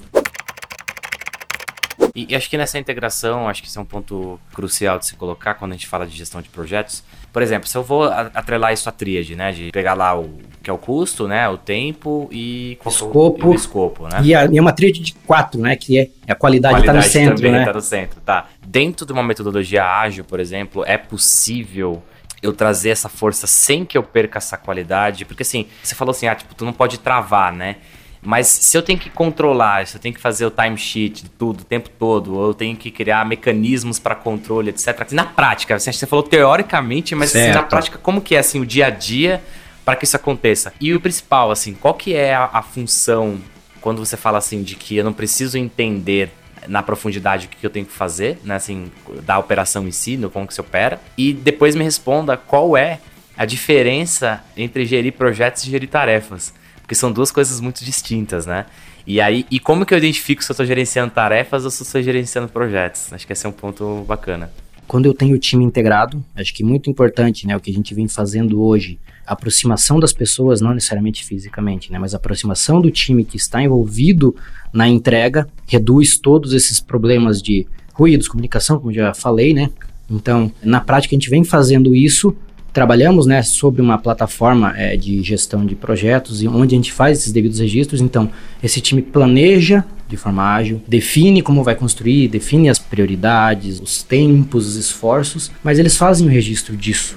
E, 2.19 2.25
e 2.29 2.35
acho 2.35 2.49
que 2.49 2.57
nessa 2.57 2.77
integração, 2.77 3.47
acho 3.47 3.61
que 3.61 3.67
isso 3.67 3.79
é 3.79 3.81
um 3.81 3.85
ponto 3.85 4.39
crucial 4.53 4.99
de 4.99 5.05
se 5.05 5.15
colocar 5.15 5.53
quando 5.53 5.71
a 5.71 5.75
gente 5.75 5.87
fala 5.87 6.05
de 6.05 6.15
gestão 6.17 6.41
de 6.41 6.49
projetos. 6.49 7.03
Por 7.31 7.41
exemplo, 7.41 7.67
se 7.69 7.77
eu 7.77 7.83
vou 7.83 8.03
atrelar 8.05 8.73
isso 8.73 8.89
à 8.89 8.91
tríade, 8.91 9.35
né? 9.35 9.51
De 9.51 9.71
pegar 9.71 9.93
lá 9.93 10.19
o 10.19 10.39
que 10.63 10.69
é 10.69 10.73
o 10.73 10.77
custo, 10.77 11.27
né? 11.27 11.47
O 11.47 11.57
tempo 11.57 12.27
e 12.31 12.77
é 12.83 12.87
o- 12.87 12.89
Escopo. 12.91 13.39
e 13.39 13.45
o 13.45 13.53
escopo, 13.53 14.03
né? 14.07 14.21
E, 14.23 14.33
a, 14.35 14.45
e 14.45 14.57
é 14.57 14.61
uma 14.61 14.73
tríade 14.73 14.99
de 14.99 15.13
quatro, 15.13 15.61
né, 15.61 15.75
que 15.75 15.99
é 15.99 16.09
a 16.27 16.35
qualidade 16.35 16.79
está 16.79 16.93
no 16.93 17.01
centro, 17.03 17.35
também 17.35 17.51
né? 17.51 17.65
tá 17.65 17.73
no 17.73 17.81
centro, 17.81 18.19
tá. 18.21 18.47
Dentro 18.65 19.05
de 19.05 19.13
uma 19.13 19.23
metodologia 19.23 19.85
ágil, 19.85 20.25
por 20.25 20.39
exemplo, 20.39 20.83
é 20.85 20.97
possível 20.97 22.03
eu 22.41 22.53
trazer 22.53 22.89
essa 22.89 23.09
força 23.09 23.45
sem 23.47 23.85
que 23.85 23.97
eu 23.97 24.03
perca 24.03 24.37
essa 24.37 24.57
qualidade? 24.57 25.25
Porque 25.25 25.43
assim, 25.43 25.67
você 25.83 25.93
falou 25.93 26.11
assim, 26.11 26.27
ah, 26.27 26.35
tipo, 26.35 26.55
tu 26.55 26.65
não 26.65 26.73
pode 26.73 26.97
travar, 26.99 27.53
né? 27.53 27.77
Mas 28.21 28.47
se 28.47 28.77
eu 28.77 28.81
tenho 28.81 28.99
que 28.99 29.09
controlar, 29.09 29.87
se 29.87 29.95
eu 29.95 30.01
tenho 30.01 30.13
que 30.13 30.19
fazer 30.19 30.45
o 30.45 30.51
timesheet 30.51 31.23
de 31.23 31.29
tudo 31.29 31.61
o 31.61 31.63
tempo 31.63 31.89
todo, 31.89 32.35
ou 32.35 32.47
eu 32.47 32.53
tenho 32.53 32.75
que 32.75 32.91
criar 32.91 33.25
mecanismos 33.25 33.97
para 33.97 34.13
controle, 34.13 34.69
etc. 34.69 35.11
Na 35.11 35.23
prática, 35.23 35.75
assim, 35.75 35.91
você 35.91 36.05
falou 36.05 36.23
teoricamente, 36.23 37.15
mas 37.15 37.33
assim, 37.35 37.51
na 37.51 37.63
prática, 37.63 37.97
como 37.97 38.21
que 38.21 38.35
é 38.35 38.39
assim 38.39 38.59
o 38.59 38.65
dia 38.65 38.87
a 38.87 38.89
dia 38.89 39.41
para 39.85 39.95
que 39.95 40.03
isso 40.03 40.15
aconteça? 40.15 40.73
E 40.81 40.93
o 40.93 40.99
principal, 40.99 41.49
assim, 41.49 41.73
qual 41.73 41.93
que 41.93 42.13
é 42.13 42.35
a, 42.35 42.49
a 42.51 42.61
função 42.61 43.39
quando 43.79 44.05
você 44.05 44.17
fala 44.17 44.37
assim 44.37 44.61
de 44.61 44.75
que 44.75 44.97
eu 44.97 45.03
não 45.03 45.13
preciso 45.13 45.57
entender 45.57 46.29
na 46.67 46.83
profundidade 46.83 47.47
o 47.47 47.49
que 47.49 47.65
eu 47.65 47.69
tenho 47.69 47.85
que 47.85 47.91
fazer, 47.91 48.37
né, 48.43 48.55
assim, 48.55 48.91
da 49.23 49.39
operação 49.39 49.87
em 49.87 49.91
si, 49.91 50.17
no 50.17 50.29
como 50.29 50.45
que 50.45 50.53
se 50.53 50.59
opera, 50.59 50.99
e 51.17 51.31
depois 51.31 51.73
me 51.73 51.83
responda 51.83 52.35
qual 52.35 52.75
é 52.75 52.99
a 53.37 53.45
diferença 53.45 54.43
entre 54.57 54.85
gerir 54.85 55.13
projetos 55.13 55.63
e 55.63 55.69
gerir 55.69 55.87
tarefas, 55.87 56.53
porque 56.89 56.95
são 56.95 57.11
duas 57.11 57.31
coisas 57.31 57.61
muito 57.61 57.85
distintas, 57.85 58.47
né? 58.47 58.65
E 59.05 59.21
aí, 59.21 59.45
e 59.51 59.59
como 59.59 59.85
que 59.85 59.93
eu 59.93 59.97
identifico 59.99 60.43
se 60.43 60.49
eu 60.49 60.53
estou 60.55 60.65
gerenciando 60.65 61.13
tarefas 61.13 61.63
ou 61.63 61.69
se 61.69 61.83
eu 61.83 61.85
estou 61.85 62.01
gerenciando 62.01 62.47
projetos? 62.47 63.13
Acho 63.13 63.27
que 63.27 63.31
esse 63.31 63.45
é 63.45 63.49
um 63.49 63.51
ponto 63.51 64.03
bacana. 64.07 64.51
Quando 64.87 65.05
eu 65.05 65.13
tenho 65.13 65.35
o 65.35 65.37
time 65.37 65.63
integrado, 65.63 66.25
acho 66.35 66.51
que 66.51 66.63
muito 66.63 66.89
importante, 66.89 67.45
né, 67.45 67.55
o 67.55 67.59
que 67.59 67.69
a 67.69 67.73
gente 67.73 67.93
vem 67.93 68.07
fazendo 68.07 68.59
hoje, 68.59 68.97
a 69.23 69.33
aproximação 69.33 69.99
das 69.99 70.11
pessoas, 70.11 70.61
não 70.61 70.73
necessariamente 70.73 71.23
fisicamente, 71.23 71.91
né, 71.91 71.99
mas 71.99 72.15
a 72.15 72.17
aproximação 72.17 72.81
do 72.81 72.89
time 72.89 73.23
que 73.23 73.37
está 73.37 73.61
envolvido 73.61 74.35
na 74.73 74.87
entrega, 74.87 75.47
reduz 75.67 76.17
todos 76.17 76.53
esses 76.53 76.79
problemas 76.79 77.39
de 77.39 77.67
ruídos, 77.93 78.27
comunicação, 78.27 78.79
como 78.79 78.91
já 78.91 79.13
falei, 79.13 79.53
né? 79.53 79.69
Então, 80.09 80.51
na 80.63 80.81
prática, 80.81 81.13
a 81.13 81.17
gente 81.17 81.29
vem 81.29 81.43
fazendo 81.43 81.95
isso. 81.95 82.35
Trabalhamos 82.71 83.25
né, 83.25 83.41
sobre 83.41 83.81
uma 83.81 83.97
plataforma 83.97 84.73
é, 84.77 84.95
de 84.95 85.21
gestão 85.23 85.65
de 85.65 85.75
projetos, 85.75 86.41
e 86.43 86.47
onde 86.47 86.75
a 86.75 86.77
gente 86.77 86.91
faz 86.91 87.19
esses 87.19 87.31
devidos 87.31 87.59
registros. 87.59 88.01
Então, 88.01 88.29
esse 88.61 88.79
time 88.79 89.01
planeja 89.01 89.83
de 90.09 90.17
forma 90.17 90.43
ágil, 90.43 90.81
define 90.87 91.41
como 91.43 91.63
vai 91.63 91.75
construir, 91.75 92.27
define 92.27 92.67
as 92.67 92.79
prioridades, 92.79 93.79
os 93.79 94.01
tempos, 94.01 94.65
os 94.65 94.75
esforços, 94.75 95.51
mas 95.63 95.77
eles 95.77 95.95
fazem 95.95 96.25
o 96.25 96.29
registro 96.29 96.75
disso. 96.75 97.15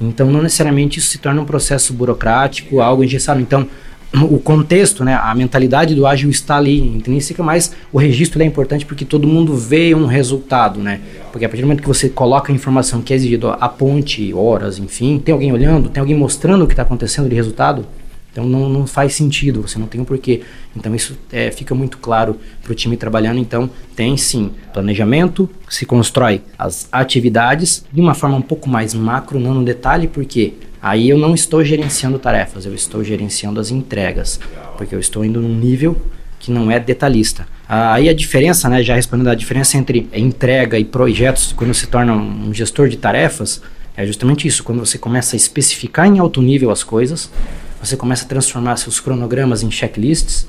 Então, 0.00 0.30
não 0.30 0.40
necessariamente 0.40 0.98
isso 0.98 1.08
se 1.08 1.18
torna 1.18 1.42
um 1.42 1.44
processo 1.44 1.92
burocrático, 1.92 2.80
algo 2.80 3.02
engessado. 3.02 3.40
Então, 3.40 3.68
o 4.12 4.38
contexto, 4.38 5.04
né, 5.04 5.14
a 5.14 5.32
mentalidade 5.34 5.94
do 5.94 6.04
ágil 6.04 6.30
está 6.30 6.56
ali 6.56 6.80
intrínseca, 6.80 7.42
mas 7.42 7.72
o 7.92 7.98
registro 7.98 8.42
é 8.42 8.44
importante 8.44 8.84
porque 8.84 9.04
todo 9.04 9.26
mundo 9.26 9.54
vê 9.56 9.94
um 9.94 10.06
resultado, 10.06 10.80
né? 10.80 11.00
Porque 11.30 11.44
a 11.44 11.48
partir 11.48 11.62
do 11.62 11.66
momento 11.66 11.82
que 11.82 11.88
você 11.88 12.08
coloca 12.08 12.52
a 12.52 12.54
informação 12.54 13.02
que 13.02 13.12
é 13.12 13.16
exigido 13.16 13.48
a 13.48 13.68
ponte, 13.68 14.34
horas, 14.34 14.78
enfim, 14.78 15.20
tem 15.20 15.32
alguém 15.32 15.52
olhando, 15.52 15.88
tem 15.88 16.00
alguém 16.00 16.16
mostrando 16.16 16.64
o 16.64 16.66
que 16.66 16.72
está 16.72 16.82
acontecendo 16.82 17.28
de 17.28 17.36
resultado, 17.36 17.86
então 18.32 18.44
não, 18.44 18.68
não 18.68 18.86
faz 18.86 19.14
sentido, 19.14 19.62
você 19.62 19.78
não 19.78 19.86
tem 19.86 20.00
um 20.00 20.04
porquê. 20.04 20.42
Então 20.76 20.94
isso 20.94 21.18
é, 21.32 21.50
fica 21.50 21.74
muito 21.74 21.98
claro 21.98 22.38
para 22.62 22.72
o 22.72 22.74
time 22.74 22.96
trabalhando. 22.96 23.38
Então 23.38 23.68
tem 23.96 24.16
sim 24.16 24.52
planejamento, 24.72 25.48
se 25.68 25.84
constrói 25.84 26.42
as 26.58 26.88
atividades 26.92 27.84
de 27.92 28.00
uma 28.00 28.14
forma 28.14 28.36
um 28.36 28.42
pouco 28.42 28.68
mais 28.68 28.94
macro, 28.94 29.40
não 29.40 29.54
no 29.54 29.64
detalhe, 29.64 30.06
porque 30.06 30.54
aí 30.80 31.08
eu 31.08 31.18
não 31.18 31.34
estou 31.34 31.64
gerenciando 31.64 32.18
tarefas, 32.18 32.66
eu 32.66 32.74
estou 32.74 33.02
gerenciando 33.04 33.60
as 33.60 33.70
entregas, 33.70 34.40
porque 34.76 34.94
eu 34.94 35.00
estou 35.00 35.24
indo 35.24 35.40
num 35.40 35.54
nível 35.54 36.00
que 36.38 36.50
não 36.50 36.70
é 36.70 36.80
detalhista. 36.80 37.46
Aí 37.68 38.08
a 38.08 38.14
diferença, 38.14 38.68
né, 38.68 38.82
já 38.82 38.94
respondendo 38.94 39.28
a 39.28 39.34
diferença 39.34 39.76
entre 39.76 40.08
entrega 40.12 40.78
e 40.78 40.84
projetos, 40.84 41.52
quando 41.52 41.72
se 41.74 41.86
torna 41.86 42.14
um 42.14 42.52
gestor 42.52 42.88
de 42.88 42.96
tarefas, 42.96 43.62
é 43.96 44.06
justamente 44.06 44.48
isso, 44.48 44.64
quando 44.64 44.78
você 44.80 44.96
começa 44.96 45.36
a 45.36 45.38
especificar 45.38 46.06
em 46.06 46.18
alto 46.18 46.40
nível 46.40 46.70
as 46.70 46.82
coisas, 46.82 47.30
você 47.82 47.96
começa 47.96 48.24
a 48.24 48.28
transformar 48.28 48.76
seus 48.76 48.98
cronogramas 49.00 49.62
em 49.62 49.70
checklists 49.70 50.48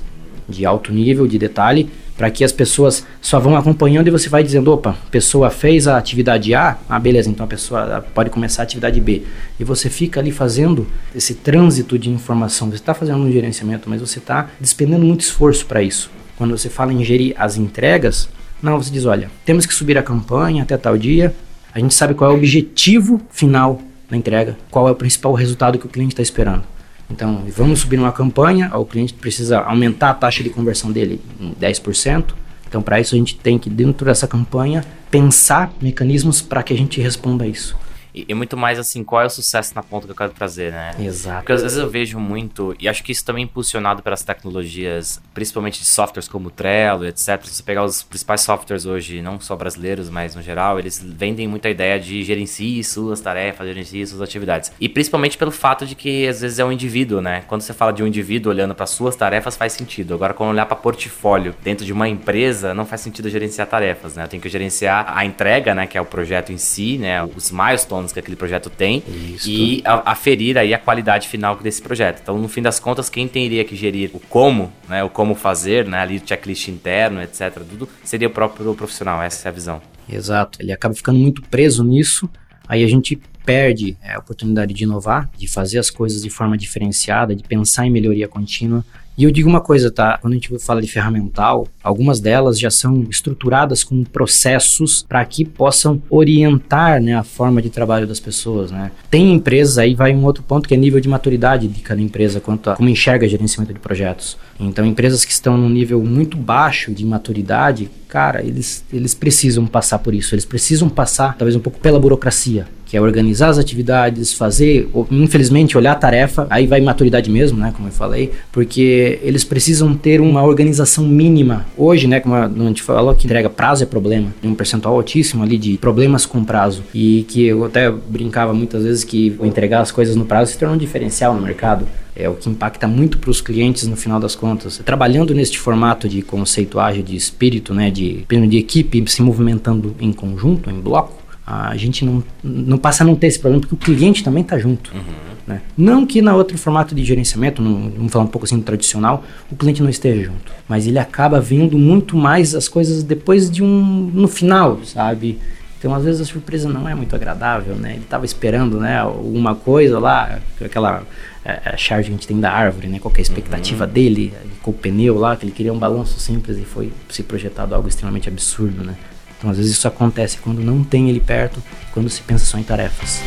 de 0.52 0.66
alto 0.66 0.92
nível, 0.92 1.26
de 1.26 1.38
detalhe, 1.38 1.90
para 2.16 2.30
que 2.30 2.44
as 2.44 2.52
pessoas 2.52 3.04
só 3.20 3.40
vão 3.40 3.56
acompanhando 3.56 4.06
e 4.06 4.10
você 4.10 4.28
vai 4.28 4.44
dizendo, 4.44 4.70
opa, 4.72 4.96
pessoa 5.10 5.50
fez 5.50 5.88
a 5.88 5.96
atividade 5.96 6.54
A, 6.54 6.76
ah, 6.88 6.98
beleza, 6.98 7.28
então 7.28 7.44
a 7.44 7.48
pessoa 7.48 8.04
pode 8.14 8.30
começar 8.30 8.62
a 8.62 8.64
atividade 8.64 9.00
B. 9.00 9.22
E 9.58 9.64
você 9.64 9.88
fica 9.88 10.20
ali 10.20 10.30
fazendo 10.30 10.86
esse 11.14 11.34
trânsito 11.34 11.98
de 11.98 12.10
informação. 12.10 12.68
Você 12.68 12.76
está 12.76 12.94
fazendo 12.94 13.18
um 13.18 13.32
gerenciamento, 13.32 13.88
mas 13.88 14.00
você 14.00 14.18
está 14.18 14.50
despendendo 14.60 15.04
muito 15.04 15.22
esforço 15.22 15.66
para 15.66 15.82
isso. 15.82 16.10
Quando 16.36 16.56
você 16.56 16.68
fala 16.68 16.92
em 16.92 17.02
gerir 17.04 17.34
as 17.38 17.56
entregas, 17.56 18.28
não, 18.62 18.80
você 18.80 18.90
diz, 18.90 19.06
olha, 19.06 19.30
temos 19.44 19.66
que 19.66 19.74
subir 19.74 19.98
a 19.98 20.02
campanha 20.02 20.62
até 20.62 20.76
tal 20.76 20.96
dia, 20.96 21.34
a 21.74 21.80
gente 21.80 21.94
sabe 21.94 22.14
qual 22.14 22.30
é 22.30 22.34
o 22.34 22.36
objetivo 22.36 23.20
final 23.30 23.80
da 24.08 24.16
entrega, 24.16 24.56
qual 24.70 24.86
é 24.86 24.90
o 24.90 24.94
principal 24.94 25.32
resultado 25.32 25.78
que 25.78 25.86
o 25.86 25.88
cliente 25.88 26.12
está 26.12 26.22
esperando. 26.22 26.62
Então, 27.12 27.44
vamos 27.54 27.80
subir 27.80 27.98
uma 27.98 28.10
campanha, 28.10 28.70
o 28.74 28.86
cliente 28.86 29.12
precisa 29.12 29.60
aumentar 29.60 30.10
a 30.10 30.14
taxa 30.14 30.42
de 30.42 30.48
conversão 30.48 30.90
dele 30.90 31.20
em 31.38 31.52
10%. 31.60 32.34
Então, 32.66 32.80
para 32.80 32.98
isso, 32.98 33.14
a 33.14 33.18
gente 33.18 33.36
tem 33.36 33.58
que, 33.58 33.68
dentro 33.68 34.06
dessa 34.06 34.26
campanha, 34.26 34.82
pensar 35.10 35.70
mecanismos 35.80 36.40
para 36.40 36.62
que 36.62 36.72
a 36.72 36.76
gente 36.76 37.00
responda 37.02 37.46
isso. 37.46 37.76
E, 38.14 38.26
e, 38.28 38.34
muito 38.34 38.56
mais 38.56 38.78
assim, 38.78 39.02
qual 39.02 39.22
é 39.22 39.26
o 39.26 39.30
sucesso 39.30 39.74
na 39.74 39.82
ponta 39.82 40.06
que 40.06 40.12
eu 40.12 40.16
quero 40.16 40.32
trazer, 40.32 40.72
né? 40.72 40.94
Exato. 40.98 41.38
Porque 41.38 41.52
às 41.52 41.62
vezes 41.62 41.78
eu 41.78 41.88
vejo 41.88 42.18
muito, 42.18 42.74
e 42.78 42.88
acho 42.88 43.02
que 43.02 43.12
isso 43.12 43.24
também 43.24 43.42
é 43.42 43.44
impulsionado 43.44 44.02
pelas 44.02 44.22
tecnologias, 44.22 45.20
principalmente 45.32 45.78
de 45.78 45.86
softwares 45.86 46.28
como 46.28 46.50
Trello, 46.50 47.06
etc. 47.06 47.42
Se 47.44 47.54
você 47.54 47.62
pegar 47.62 47.84
os 47.84 48.02
principais 48.02 48.42
softwares 48.42 48.84
hoje, 48.84 49.22
não 49.22 49.40
só 49.40 49.56
brasileiros, 49.56 50.10
mas 50.10 50.34
no 50.34 50.42
geral, 50.42 50.78
eles 50.78 51.02
vendem 51.02 51.48
muito 51.48 51.66
a 51.66 51.70
ideia 51.70 51.98
de 51.98 52.22
gerencie 52.22 52.82
suas 52.84 53.20
tarefas, 53.20 53.66
gerencie 53.66 54.06
suas 54.06 54.20
atividades. 54.20 54.72
E 54.80 54.88
principalmente 54.88 55.38
pelo 55.38 55.50
fato 55.50 55.86
de 55.86 55.94
que 55.94 56.26
às 56.28 56.40
vezes 56.40 56.58
é 56.58 56.64
um 56.64 56.72
indivíduo, 56.72 57.20
né? 57.20 57.44
Quando 57.46 57.62
você 57.62 57.72
fala 57.72 57.92
de 57.92 58.02
um 58.02 58.06
indivíduo 58.06 58.52
olhando 58.52 58.74
para 58.74 58.86
suas 58.86 59.16
tarefas, 59.16 59.56
faz 59.56 59.72
sentido. 59.72 60.14
Agora, 60.14 60.34
quando 60.34 60.50
olhar 60.50 60.66
para 60.66 60.76
portfólio 60.76 61.54
dentro 61.62 61.84
de 61.84 61.92
uma 61.92 62.08
empresa, 62.08 62.74
não 62.74 62.84
faz 62.84 63.00
sentido 63.00 63.30
gerenciar 63.30 63.66
tarefas, 63.66 64.16
né? 64.16 64.24
Eu 64.24 64.28
tenho 64.28 64.42
que 64.42 64.48
gerenciar 64.48 65.06
a 65.16 65.24
entrega, 65.24 65.74
né? 65.74 65.86
Que 65.86 65.96
é 65.96 66.00
o 66.00 66.04
projeto 66.04 66.52
em 66.52 66.58
si, 66.58 66.98
né? 66.98 67.22
Os 67.24 67.50
milestones 67.50 68.01
que 68.10 68.18
aquele 68.18 68.36
projeto 68.36 68.70
tem 68.70 69.02
Isso. 69.34 69.48
e 69.48 69.82
aferir 69.84 70.56
aí 70.56 70.72
a 70.72 70.78
qualidade 70.78 71.28
final 71.28 71.56
desse 71.56 71.82
projeto. 71.82 72.20
Então, 72.22 72.38
no 72.38 72.48
fim 72.48 72.62
das 72.62 72.80
contas, 72.80 73.10
quem 73.10 73.28
teria 73.28 73.64
que 73.64 73.76
gerir 73.76 74.10
o 74.14 74.18
como, 74.18 74.72
né, 74.88 75.04
o 75.04 75.10
como 75.10 75.34
fazer, 75.34 75.86
né, 75.86 75.98
ali 75.98 76.16
o 76.16 76.22
checklist 76.26 76.68
interno, 76.68 77.20
etc, 77.20 77.62
tudo, 77.68 77.88
seria 78.02 78.28
o 78.28 78.30
próprio 78.30 78.74
profissional, 78.74 79.22
essa 79.22 79.46
é 79.46 79.50
a 79.50 79.52
visão. 79.52 79.82
Exato, 80.08 80.58
ele 80.60 80.72
acaba 80.72 80.94
ficando 80.94 81.18
muito 81.18 81.42
preso 81.42 81.84
nisso, 81.84 82.28
aí 82.66 82.82
a 82.82 82.88
gente 82.88 83.20
perde 83.44 83.96
é, 84.02 84.14
a 84.14 84.18
oportunidade 84.18 84.72
de 84.72 84.84
inovar, 84.84 85.28
de 85.36 85.46
fazer 85.46 85.78
as 85.78 85.90
coisas 85.90 86.22
de 86.22 86.30
forma 86.30 86.56
diferenciada, 86.56 87.34
de 87.34 87.42
pensar 87.42 87.86
em 87.86 87.90
melhoria 87.90 88.28
contínua, 88.28 88.84
e 89.16 89.24
eu 89.24 89.30
digo 89.30 89.48
uma 89.48 89.60
coisa, 89.60 89.90
tá? 89.90 90.18
Quando 90.18 90.32
a 90.32 90.36
gente 90.36 90.58
fala 90.58 90.80
de 90.80 90.88
ferramental, 90.88 91.68
algumas 91.82 92.18
delas 92.18 92.58
já 92.58 92.70
são 92.70 93.04
estruturadas 93.10 93.84
com 93.84 94.02
processos 94.04 95.04
para 95.06 95.22
que 95.24 95.44
possam 95.44 96.02
orientar 96.08 97.00
né, 97.00 97.14
a 97.14 97.22
forma 97.22 97.60
de 97.60 97.68
trabalho 97.68 98.06
das 98.06 98.18
pessoas, 98.18 98.70
né? 98.70 98.90
Tem 99.10 99.32
empresas, 99.32 99.76
aí 99.76 99.94
vai 99.94 100.14
um 100.14 100.24
outro 100.24 100.42
ponto 100.42 100.66
que 100.66 100.74
é 100.74 100.76
nível 100.76 101.00
de 101.00 101.08
maturidade 101.08 101.68
de 101.68 101.80
cada 101.80 102.00
empresa 102.00 102.40
quanto 102.40 102.70
a 102.70 102.76
como 102.76 102.88
enxerga 102.88 103.28
gerenciamento 103.28 103.74
de 103.74 103.80
projetos. 103.80 104.38
Então, 104.58 104.84
empresas 104.84 105.24
que 105.24 105.32
estão 105.32 105.56
num 105.56 105.68
nível 105.68 106.02
muito 106.02 106.36
baixo 106.36 106.92
de 106.92 107.04
maturidade, 107.04 107.90
cara, 108.08 108.42
eles, 108.42 108.84
eles 108.92 109.14
precisam 109.14 109.66
passar 109.66 109.98
por 109.98 110.14
isso, 110.14 110.34
eles 110.34 110.44
precisam 110.44 110.88
passar 110.88 111.36
talvez 111.36 111.54
um 111.54 111.60
pouco 111.60 111.78
pela 111.78 111.98
burocracia, 111.98 112.66
que 112.92 112.96
é 112.98 113.00
organizar 113.00 113.48
as 113.48 113.56
atividades, 113.56 114.34
fazer, 114.34 114.86
infelizmente, 115.10 115.78
olhar 115.78 115.92
a 115.92 115.94
tarefa, 115.94 116.46
aí 116.50 116.66
vai 116.66 116.78
maturidade 116.82 117.30
mesmo, 117.30 117.58
né, 117.58 117.72
como 117.74 117.88
eu 117.88 117.92
falei, 117.92 118.30
porque 118.52 119.18
eles 119.22 119.44
precisam 119.44 119.94
ter 119.94 120.20
uma 120.20 120.42
organização 120.42 121.02
mínima. 121.02 121.64
Hoje, 121.74 122.06
né, 122.06 122.20
como 122.20 122.34
a 122.34 122.48
gente 122.48 122.82
falou 122.82 123.14
que 123.14 123.24
entrega 123.24 123.48
prazo 123.48 123.82
é 123.82 123.86
problema, 123.86 124.28
tem 124.42 124.50
um 124.50 124.54
percentual 124.54 124.94
altíssimo 124.94 125.42
ali 125.42 125.56
de 125.56 125.78
problemas 125.78 126.26
com 126.26 126.44
prazo 126.44 126.82
e 126.94 127.24
que 127.30 127.46
eu 127.46 127.64
até 127.64 127.90
brincava 127.90 128.52
muitas 128.52 128.82
vezes 128.82 129.04
que 129.04 129.34
entregar 129.42 129.80
as 129.80 129.90
coisas 129.90 130.14
no 130.14 130.26
prazo 130.26 130.52
se 130.52 130.58
torna 130.58 130.74
um 130.74 130.78
diferencial 130.78 131.34
no 131.34 131.40
mercado 131.40 131.88
é 132.14 132.28
o 132.28 132.34
que 132.34 132.46
impacta 132.46 132.86
muito 132.86 133.16
para 133.16 133.30
os 133.30 133.40
clientes 133.40 133.86
no 133.86 133.96
final 133.96 134.20
das 134.20 134.34
contas. 134.34 134.82
Trabalhando 134.84 135.34
neste 135.34 135.58
formato 135.58 136.06
de 136.06 136.20
conceito 136.20 136.78
ágil, 136.78 137.02
de 137.02 137.16
espírito, 137.16 137.72
né, 137.72 137.90
de, 137.90 138.26
de 138.28 138.58
equipe 138.58 139.02
se 139.10 139.22
movimentando 139.22 139.96
em 139.98 140.12
conjunto, 140.12 140.68
em 140.68 140.78
bloco, 140.78 141.21
a 141.52 141.76
gente 141.76 142.04
não, 142.04 142.22
não 142.42 142.78
passa 142.78 143.04
a 143.04 143.06
não 143.06 143.14
ter 143.14 143.26
esse 143.26 143.38
problema 143.38 143.60
porque 143.60 143.74
o 143.74 143.78
cliente 143.78 144.24
também 144.24 144.42
está 144.42 144.58
junto. 144.58 144.92
Uhum. 144.94 145.32
Né? 145.46 145.60
Não 145.76 146.06
que 146.06 146.22
na 146.22 146.34
outro 146.34 146.56
formato 146.56 146.94
de 146.94 147.04
gerenciamento, 147.04 147.60
no, 147.60 147.90
vamos 147.90 148.12
falar 148.12 148.24
um 148.24 148.28
pouco 148.28 148.46
assim 148.46 148.60
tradicional, 148.60 149.24
o 149.50 149.56
cliente 149.56 149.82
não 149.82 149.90
esteja 149.90 150.24
junto, 150.24 150.52
mas 150.68 150.86
ele 150.86 150.98
acaba 150.98 151.40
vendo 151.40 151.76
muito 151.76 152.16
mais 152.16 152.54
as 152.54 152.68
coisas 152.68 153.02
depois 153.02 153.50
de 153.50 153.62
um 153.62 154.10
no 154.14 154.28
final, 154.28 154.80
sabe? 154.84 155.38
Então 155.78 155.92
às 155.94 156.04
vezes 156.04 156.20
a 156.20 156.24
surpresa 156.24 156.68
não 156.68 156.88
é 156.88 156.94
muito 156.94 157.14
agradável, 157.16 157.74
né? 157.74 157.94
Ele 157.94 158.04
estava 158.04 158.24
esperando, 158.24 158.78
né, 158.78 158.98
alguma 158.98 159.54
coisa 159.56 159.98
lá, 159.98 160.38
aquela 160.64 161.02
é, 161.44 161.60
a 161.64 161.76
charge 161.76 162.04
que 162.04 162.10
a 162.10 162.16
gente 162.16 162.26
tem 162.28 162.38
da 162.38 162.52
árvore, 162.52 162.86
né? 162.86 163.00
Qual 163.00 163.12
é 163.12 163.18
a 163.18 163.20
expectativa 163.20 163.84
uhum. 163.84 163.90
dele 163.90 164.32
com 164.62 164.70
o 164.70 164.74
pneu 164.74 165.18
lá, 165.18 165.34
que 165.34 165.44
ele 165.44 165.52
queria 165.52 165.72
um 165.72 165.78
balanço 165.78 166.20
simples 166.20 166.56
e 166.56 166.62
foi 166.62 166.92
se 167.08 167.24
projetado 167.24 167.74
algo 167.74 167.88
extremamente 167.88 168.28
absurdo, 168.28 168.84
né? 168.84 168.94
Então, 169.42 169.50
às 169.50 169.56
vezes 169.56 169.72
isso 169.72 169.88
acontece 169.88 170.38
quando 170.38 170.62
não 170.62 170.84
tem 170.84 171.10
ele 171.10 171.18
perto, 171.18 171.60
quando 171.92 172.08
se 172.08 172.22
pensa 172.22 172.44
só 172.44 172.58
em 172.58 172.62
tarefas. 172.62 173.20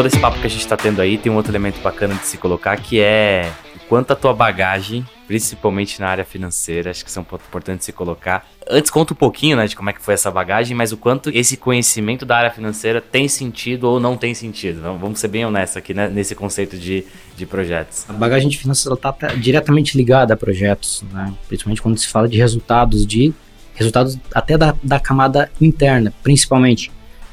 Todo 0.00 0.06
esse 0.06 0.18
papo 0.18 0.40
que 0.40 0.46
a 0.46 0.48
gente 0.48 0.62
está 0.62 0.78
tendo 0.78 1.02
aí 1.02 1.18
tem 1.18 1.30
um 1.30 1.36
outro 1.36 1.52
elemento 1.52 1.78
bacana 1.82 2.14
de 2.14 2.24
se 2.24 2.38
colocar 2.38 2.74
que 2.80 2.98
é 2.98 3.52
quanto 3.86 4.14
a 4.14 4.16
tua 4.16 4.32
bagagem, 4.32 5.04
principalmente 5.26 6.00
na 6.00 6.08
área 6.08 6.24
financeira, 6.24 6.90
acho 6.90 7.04
que 7.04 7.10
isso 7.10 7.18
é 7.18 7.20
um 7.20 7.24
ponto 7.24 7.44
importante 7.46 7.80
de 7.80 7.84
se 7.84 7.92
colocar. 7.92 8.48
Antes 8.66 8.90
conta 8.90 9.12
um 9.12 9.16
pouquinho, 9.16 9.58
né, 9.58 9.66
de 9.66 9.76
como 9.76 9.90
é 9.90 9.92
que 9.92 10.00
foi 10.00 10.14
essa 10.14 10.30
bagagem, 10.30 10.74
mas 10.74 10.90
o 10.90 10.96
quanto 10.96 11.28
esse 11.28 11.54
conhecimento 11.54 12.24
da 12.24 12.38
área 12.38 12.50
financeira 12.50 12.98
tem 12.98 13.28
sentido 13.28 13.90
ou 13.90 14.00
não 14.00 14.16
tem 14.16 14.32
sentido. 14.32 14.78
Então, 14.78 14.96
vamos 14.96 15.20
ser 15.20 15.28
bem 15.28 15.44
honestos 15.44 15.76
aqui 15.76 15.92
né, 15.92 16.08
nesse 16.08 16.34
conceito 16.34 16.78
de, 16.78 17.04
de 17.36 17.44
projetos. 17.44 18.06
A 18.08 18.14
bagagem 18.14 18.48
de 18.48 18.56
finanças 18.56 18.90
está 18.90 19.12
diretamente 19.38 19.98
ligada 19.98 20.32
a 20.32 20.36
projetos, 20.36 21.04
né? 21.12 21.30
principalmente 21.46 21.82
quando 21.82 21.98
se 21.98 22.08
fala 22.08 22.26
de 22.26 22.38
resultados 22.38 23.06
de 23.06 23.34
resultados 23.74 24.18
até 24.34 24.56
da, 24.56 24.74
da 24.82 24.98
camada 24.98 25.52
interna, 25.60 26.10
principalmente. 26.22 26.90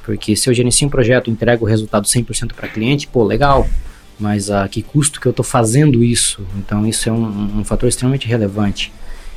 Porque 0.08 0.36
se 0.36 0.50
eu 0.50 0.54
gerencio 0.56 0.88
um 0.88 0.90
projeto, 0.90 1.30
entrego 1.30 1.66
o 1.66 1.68
resultado 1.68 2.08
100% 2.08 2.54
para 2.54 2.68
cliente, 2.68 3.08
pô, 3.08 3.24
legal 3.24 3.70
mas 4.20 4.50
a 4.50 4.68
que 4.68 4.82
custo 4.82 5.22
que 5.22 5.28
eu 5.28 5.30
estou 5.30 5.46
fazendo 5.46 6.04
isso? 6.04 6.46
Então 6.58 6.86
isso 6.88 7.08
é 7.08 7.12
um, 7.12 7.60
um, 7.60 7.64
fator 7.64 7.88
extremamente 7.88 8.28
relevante. 8.28 8.92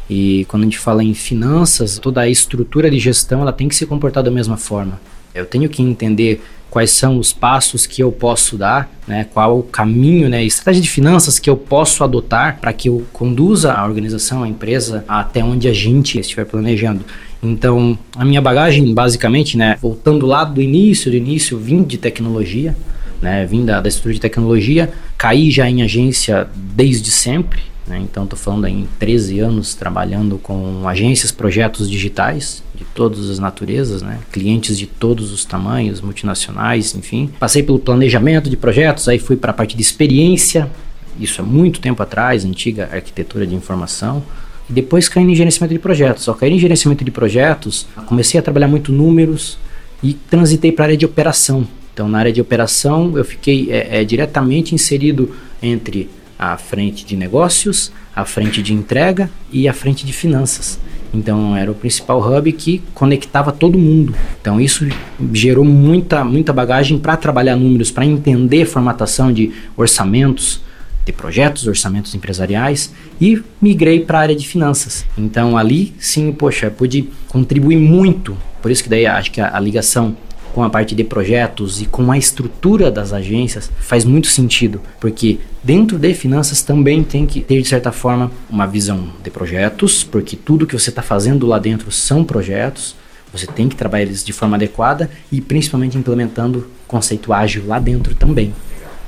E 0.08 0.44
quando 0.46 0.62
a 0.62 0.64
gente 0.64 0.78
fala 0.78 1.04
em 1.04 1.14
finanças, 1.14 1.98
toda 1.98 2.22
a 2.22 2.28
estrutura 2.28 2.90
de 2.90 2.98
gestão 2.98 3.42
ela 3.42 3.52
tem 3.52 3.68
que 3.68 3.76
se 3.76 3.86
comportar 3.86 4.22
da 4.22 4.30
mesma 4.30 4.56
forma. 4.56 5.00
Eu 5.34 5.46
tenho 5.46 5.68
que 5.68 5.82
entender 5.82 6.42
quais 6.68 6.90
são 6.90 7.18
os 7.18 7.32
passos 7.32 7.86
que 7.86 8.02
eu 8.02 8.10
posso 8.10 8.56
dar, 8.56 8.90
né, 9.06 9.24
qual 9.32 9.58
o 9.58 9.62
caminho, 9.62 10.28
né, 10.28 10.42
estratégia 10.44 10.82
de 10.82 10.90
finanças 10.90 11.38
que 11.38 11.50
eu 11.50 11.56
posso 11.56 12.02
adotar 12.02 12.58
para 12.60 12.72
que 12.72 12.88
eu 12.88 13.04
conduza 13.12 13.72
a 13.72 13.84
organização, 13.84 14.44
a 14.44 14.48
empresa 14.48 15.04
até 15.06 15.44
onde 15.44 15.68
a 15.68 15.72
gente 15.72 16.18
estiver 16.18 16.44
planejando. 16.44 17.04
Então, 17.42 17.98
a 18.14 18.24
minha 18.24 18.40
bagagem, 18.40 18.92
basicamente, 18.92 19.56
né, 19.56 19.78
voltando 19.80 20.26
lá 20.26 20.44
do 20.44 20.60
início, 20.60 21.10
do 21.10 21.16
início, 21.16 21.58
vim 21.58 21.82
de 21.82 21.96
tecnologia, 21.96 22.76
né, 23.20 23.46
vim 23.46 23.64
da, 23.64 23.80
da 23.80 23.88
estrutura 23.88 24.14
de 24.14 24.20
tecnologia, 24.20 24.92
caí 25.16 25.50
já 25.50 25.68
em 25.68 25.82
agência 25.82 26.48
desde 26.54 27.10
sempre, 27.10 27.60
Né? 27.90 27.98
Então, 27.98 28.22
estou 28.22 28.38
falando 28.38 28.68
em 28.68 28.86
13 29.00 29.40
anos 29.40 29.74
trabalhando 29.74 30.38
com 30.38 30.86
agências, 30.86 31.32
projetos 31.32 31.90
digitais 31.90 32.62
de 32.72 32.84
todas 32.94 33.28
as 33.28 33.40
naturezas, 33.40 34.00
né? 34.00 34.20
clientes 34.30 34.78
de 34.78 34.86
todos 34.86 35.32
os 35.32 35.44
tamanhos, 35.44 36.00
multinacionais, 36.00 36.94
enfim. 36.94 37.28
Passei 37.40 37.64
pelo 37.64 37.80
planejamento 37.80 38.48
de 38.48 38.56
projetos, 38.56 39.08
aí 39.08 39.18
fui 39.18 39.36
para 39.36 39.50
a 39.50 39.54
parte 39.54 39.76
de 39.76 39.82
experiência, 39.82 40.70
isso 41.18 41.42
há 41.42 41.44
muito 41.44 41.80
tempo 41.80 42.00
atrás, 42.00 42.44
antiga 42.44 42.88
arquitetura 42.92 43.44
de 43.44 43.54
informação. 43.56 44.22
E 44.70 44.72
depois 44.72 45.08
caí 45.08 45.24
em 45.24 45.34
gerenciamento 45.34 45.74
de 45.74 45.80
projetos. 45.80 46.22
Só 46.22 46.32
caí 46.32 46.52
em 46.52 46.58
gerenciamento 46.58 47.04
de 47.04 47.10
projetos, 47.10 47.86
comecei 48.06 48.38
a 48.38 48.42
trabalhar 48.42 48.68
muito 48.68 48.92
números 48.92 49.58
e 50.02 50.14
transitei 50.14 50.70
para 50.70 50.84
a 50.84 50.86
área 50.86 50.96
de 50.96 51.04
operação. 51.04 51.66
Então, 51.92 52.08
na 52.08 52.18
área 52.18 52.32
de 52.32 52.40
operação, 52.40 53.18
eu 53.18 53.24
fiquei 53.24 53.68
é, 53.70 54.00
é, 54.00 54.04
diretamente 54.04 54.74
inserido 54.74 55.34
entre 55.60 56.08
a 56.38 56.56
frente 56.56 57.04
de 57.04 57.16
negócios, 57.16 57.92
a 58.16 58.24
frente 58.24 58.62
de 58.62 58.72
entrega 58.72 59.28
e 59.52 59.68
a 59.68 59.74
frente 59.74 60.06
de 60.06 60.12
finanças. 60.12 60.78
Então 61.12 61.56
era 61.56 61.70
o 61.70 61.74
principal 61.74 62.20
hub 62.20 62.50
que 62.52 62.80
conectava 62.94 63.52
todo 63.52 63.76
mundo. 63.76 64.14
Então 64.40 64.60
isso 64.60 64.86
gerou 65.32 65.64
muita, 65.64 66.24
muita 66.24 66.52
bagagem 66.52 66.98
para 66.98 67.16
trabalhar 67.16 67.56
números, 67.56 67.90
para 67.90 68.06
entender 68.06 68.64
formatação 68.64 69.32
de 69.32 69.52
orçamentos, 69.76 70.62
de 71.04 71.12
projetos, 71.12 71.66
orçamentos 71.66 72.14
empresariais 72.14 72.92
e 73.20 73.42
migrei 73.60 74.00
para 74.00 74.18
a 74.18 74.22
área 74.22 74.36
de 74.36 74.46
finanças. 74.46 75.04
Então 75.16 75.56
ali 75.56 75.94
sim, 75.98 76.32
poxa, 76.32 76.70
pude 76.70 77.08
contribuir 77.28 77.76
muito. 77.76 78.36
Por 78.60 78.70
isso 78.70 78.82
que 78.82 78.88
daí 78.88 79.06
acho 79.06 79.30
que 79.30 79.40
a, 79.40 79.56
a 79.56 79.60
ligação 79.60 80.16
com 80.52 80.62
a 80.62 80.70
parte 80.70 80.94
de 80.94 81.04
projetos 81.04 81.80
e 81.80 81.86
com 81.86 82.10
a 82.10 82.18
estrutura 82.18 82.90
das 82.90 83.12
agências 83.12 83.70
faz 83.78 84.04
muito 84.04 84.26
sentido, 84.26 84.80
porque 84.98 85.38
dentro 85.62 85.98
de 85.98 86.12
finanças 86.14 86.62
também 86.62 87.02
tem 87.02 87.26
que 87.26 87.40
ter, 87.40 87.62
de 87.62 87.68
certa 87.68 87.92
forma, 87.92 88.30
uma 88.48 88.66
visão 88.66 89.10
de 89.22 89.30
projetos, 89.30 90.02
porque 90.02 90.36
tudo 90.36 90.66
que 90.66 90.76
você 90.76 90.90
está 90.90 91.02
fazendo 91.02 91.46
lá 91.46 91.58
dentro 91.58 91.90
são 91.92 92.24
projetos, 92.24 92.96
você 93.32 93.46
tem 93.46 93.68
que 93.68 93.76
trabalhar 93.76 94.04
eles 94.04 94.24
de 94.24 94.32
forma 94.32 94.56
adequada 94.56 95.08
e 95.30 95.40
principalmente 95.40 95.96
implementando 95.96 96.68
conceito 96.86 97.32
ágil 97.32 97.64
lá 97.66 97.78
dentro 97.78 98.14
também. 98.14 98.52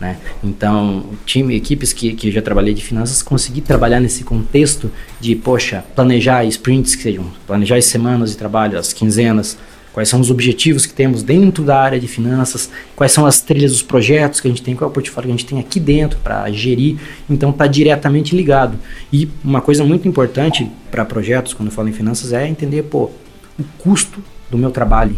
Né? 0.02 0.16
Então, 0.42 1.04
time, 1.24 1.54
equipes 1.54 1.92
que, 1.92 2.12
que 2.14 2.28
já 2.32 2.42
trabalhei 2.42 2.74
de 2.74 2.82
finanças, 2.82 3.22
consegui 3.22 3.60
trabalhar 3.60 4.00
nesse 4.00 4.24
contexto 4.24 4.90
de, 5.20 5.36
poxa, 5.36 5.84
planejar 5.94 6.44
sprints 6.46 6.96
que 6.96 7.04
sejam, 7.04 7.24
planejar 7.46 7.76
as 7.76 7.84
semanas 7.84 8.32
de 8.32 8.36
trabalho, 8.36 8.76
as 8.76 8.92
quinzenas, 8.92 9.56
quais 9.92 10.08
são 10.08 10.20
os 10.20 10.28
objetivos 10.28 10.86
que 10.86 10.92
temos 10.92 11.22
dentro 11.22 11.62
da 11.62 11.78
área 11.80 12.00
de 12.00 12.08
finanças, 12.08 12.68
quais 12.96 13.12
são 13.12 13.24
as 13.24 13.40
trilhas 13.40 13.70
dos 13.70 13.82
projetos 13.82 14.40
que 14.40 14.48
a 14.48 14.50
gente 14.50 14.60
tem, 14.60 14.74
qual 14.74 14.88
é 14.88 14.90
o 14.90 14.92
portfólio 14.92 15.28
que 15.28 15.34
a 15.34 15.36
gente 15.36 15.46
tem 15.46 15.60
aqui 15.60 15.78
dentro 15.78 16.18
para 16.18 16.50
gerir. 16.50 16.96
Então 17.30 17.50
está 17.50 17.68
diretamente 17.68 18.34
ligado. 18.34 18.76
E 19.12 19.30
uma 19.44 19.60
coisa 19.60 19.84
muito 19.84 20.08
importante 20.08 20.68
para 20.90 21.04
projetos, 21.04 21.54
quando 21.54 21.68
eu 21.68 21.72
falo 21.72 21.88
em 21.88 21.92
finanças, 21.92 22.32
é 22.32 22.48
entender 22.48 22.82
pô, 22.82 23.08
o 23.56 23.62
custo 23.78 24.20
do 24.50 24.58
meu 24.58 24.72
trabalho 24.72 25.16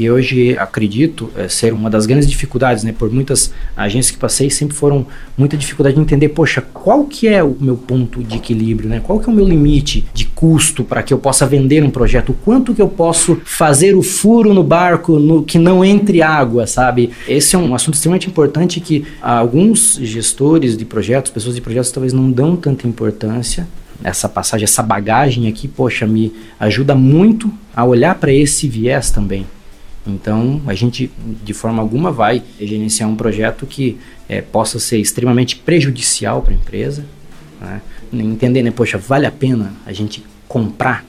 que 0.00 0.10
hoje 0.10 0.56
acredito 0.56 1.28
é, 1.36 1.46
ser 1.46 1.74
uma 1.74 1.90
das 1.90 2.06
grandes 2.06 2.26
dificuldades, 2.26 2.82
né? 2.82 2.90
Por 2.90 3.12
muitas 3.12 3.52
agências 3.76 4.10
que 4.10 4.16
passei 4.16 4.48
sempre 4.48 4.74
foram 4.74 5.06
muita 5.36 5.58
dificuldade 5.58 5.94
de 5.94 6.00
entender, 6.00 6.30
poxa, 6.30 6.62
qual 6.62 7.04
que 7.04 7.28
é 7.28 7.44
o 7.44 7.54
meu 7.60 7.76
ponto 7.76 8.24
de 8.24 8.36
equilíbrio, 8.36 8.88
né? 8.88 9.02
Qual 9.04 9.20
que 9.20 9.28
é 9.28 9.32
o 9.32 9.36
meu 9.36 9.46
limite 9.46 10.06
de 10.14 10.24
custo 10.24 10.84
para 10.84 11.02
que 11.02 11.12
eu 11.12 11.18
possa 11.18 11.44
vender 11.44 11.84
um 11.84 11.90
projeto? 11.90 12.30
O 12.30 12.32
quanto 12.32 12.74
que 12.74 12.80
eu 12.80 12.88
posso 12.88 13.42
fazer 13.44 13.94
o 13.94 14.02
furo 14.02 14.54
no 14.54 14.64
barco 14.64 15.18
no 15.18 15.42
que 15.42 15.58
não 15.58 15.84
entre 15.84 16.22
água, 16.22 16.66
sabe? 16.66 17.10
Esse 17.28 17.54
é 17.54 17.58
um 17.58 17.74
assunto 17.74 17.92
extremamente 17.92 18.26
importante 18.26 18.80
que 18.80 19.04
alguns 19.20 19.98
gestores 20.00 20.78
de 20.78 20.86
projetos, 20.86 21.30
pessoas 21.30 21.54
de 21.54 21.60
projetos 21.60 21.92
talvez 21.92 22.14
não 22.14 22.32
dão 22.32 22.56
tanta 22.56 22.88
importância 22.88 23.68
essa 24.02 24.30
passagem, 24.30 24.64
essa 24.64 24.82
bagagem 24.82 25.46
aqui, 25.46 25.68
poxa, 25.68 26.06
me 26.06 26.32
ajuda 26.58 26.94
muito 26.94 27.52
a 27.76 27.84
olhar 27.84 28.14
para 28.14 28.32
esse 28.32 28.66
viés 28.66 29.10
também. 29.10 29.44
Então, 30.06 30.62
a 30.66 30.74
gente, 30.74 31.10
de 31.44 31.52
forma 31.52 31.82
alguma, 31.82 32.10
vai 32.10 32.42
gerenciar 32.58 33.08
um 33.08 33.16
projeto 33.16 33.66
que 33.66 33.98
é, 34.28 34.40
possa 34.40 34.78
ser 34.78 34.98
extremamente 34.98 35.56
prejudicial 35.56 36.42
para 36.42 36.52
a 36.52 36.56
empresa. 36.56 37.04
Né? 37.60 37.82
Entender, 38.12 38.62
né? 38.62 38.70
Poxa, 38.70 38.96
vale 38.96 39.26
a 39.26 39.30
pena 39.30 39.74
a 39.84 39.92
gente 39.92 40.24
comprar 40.48 41.04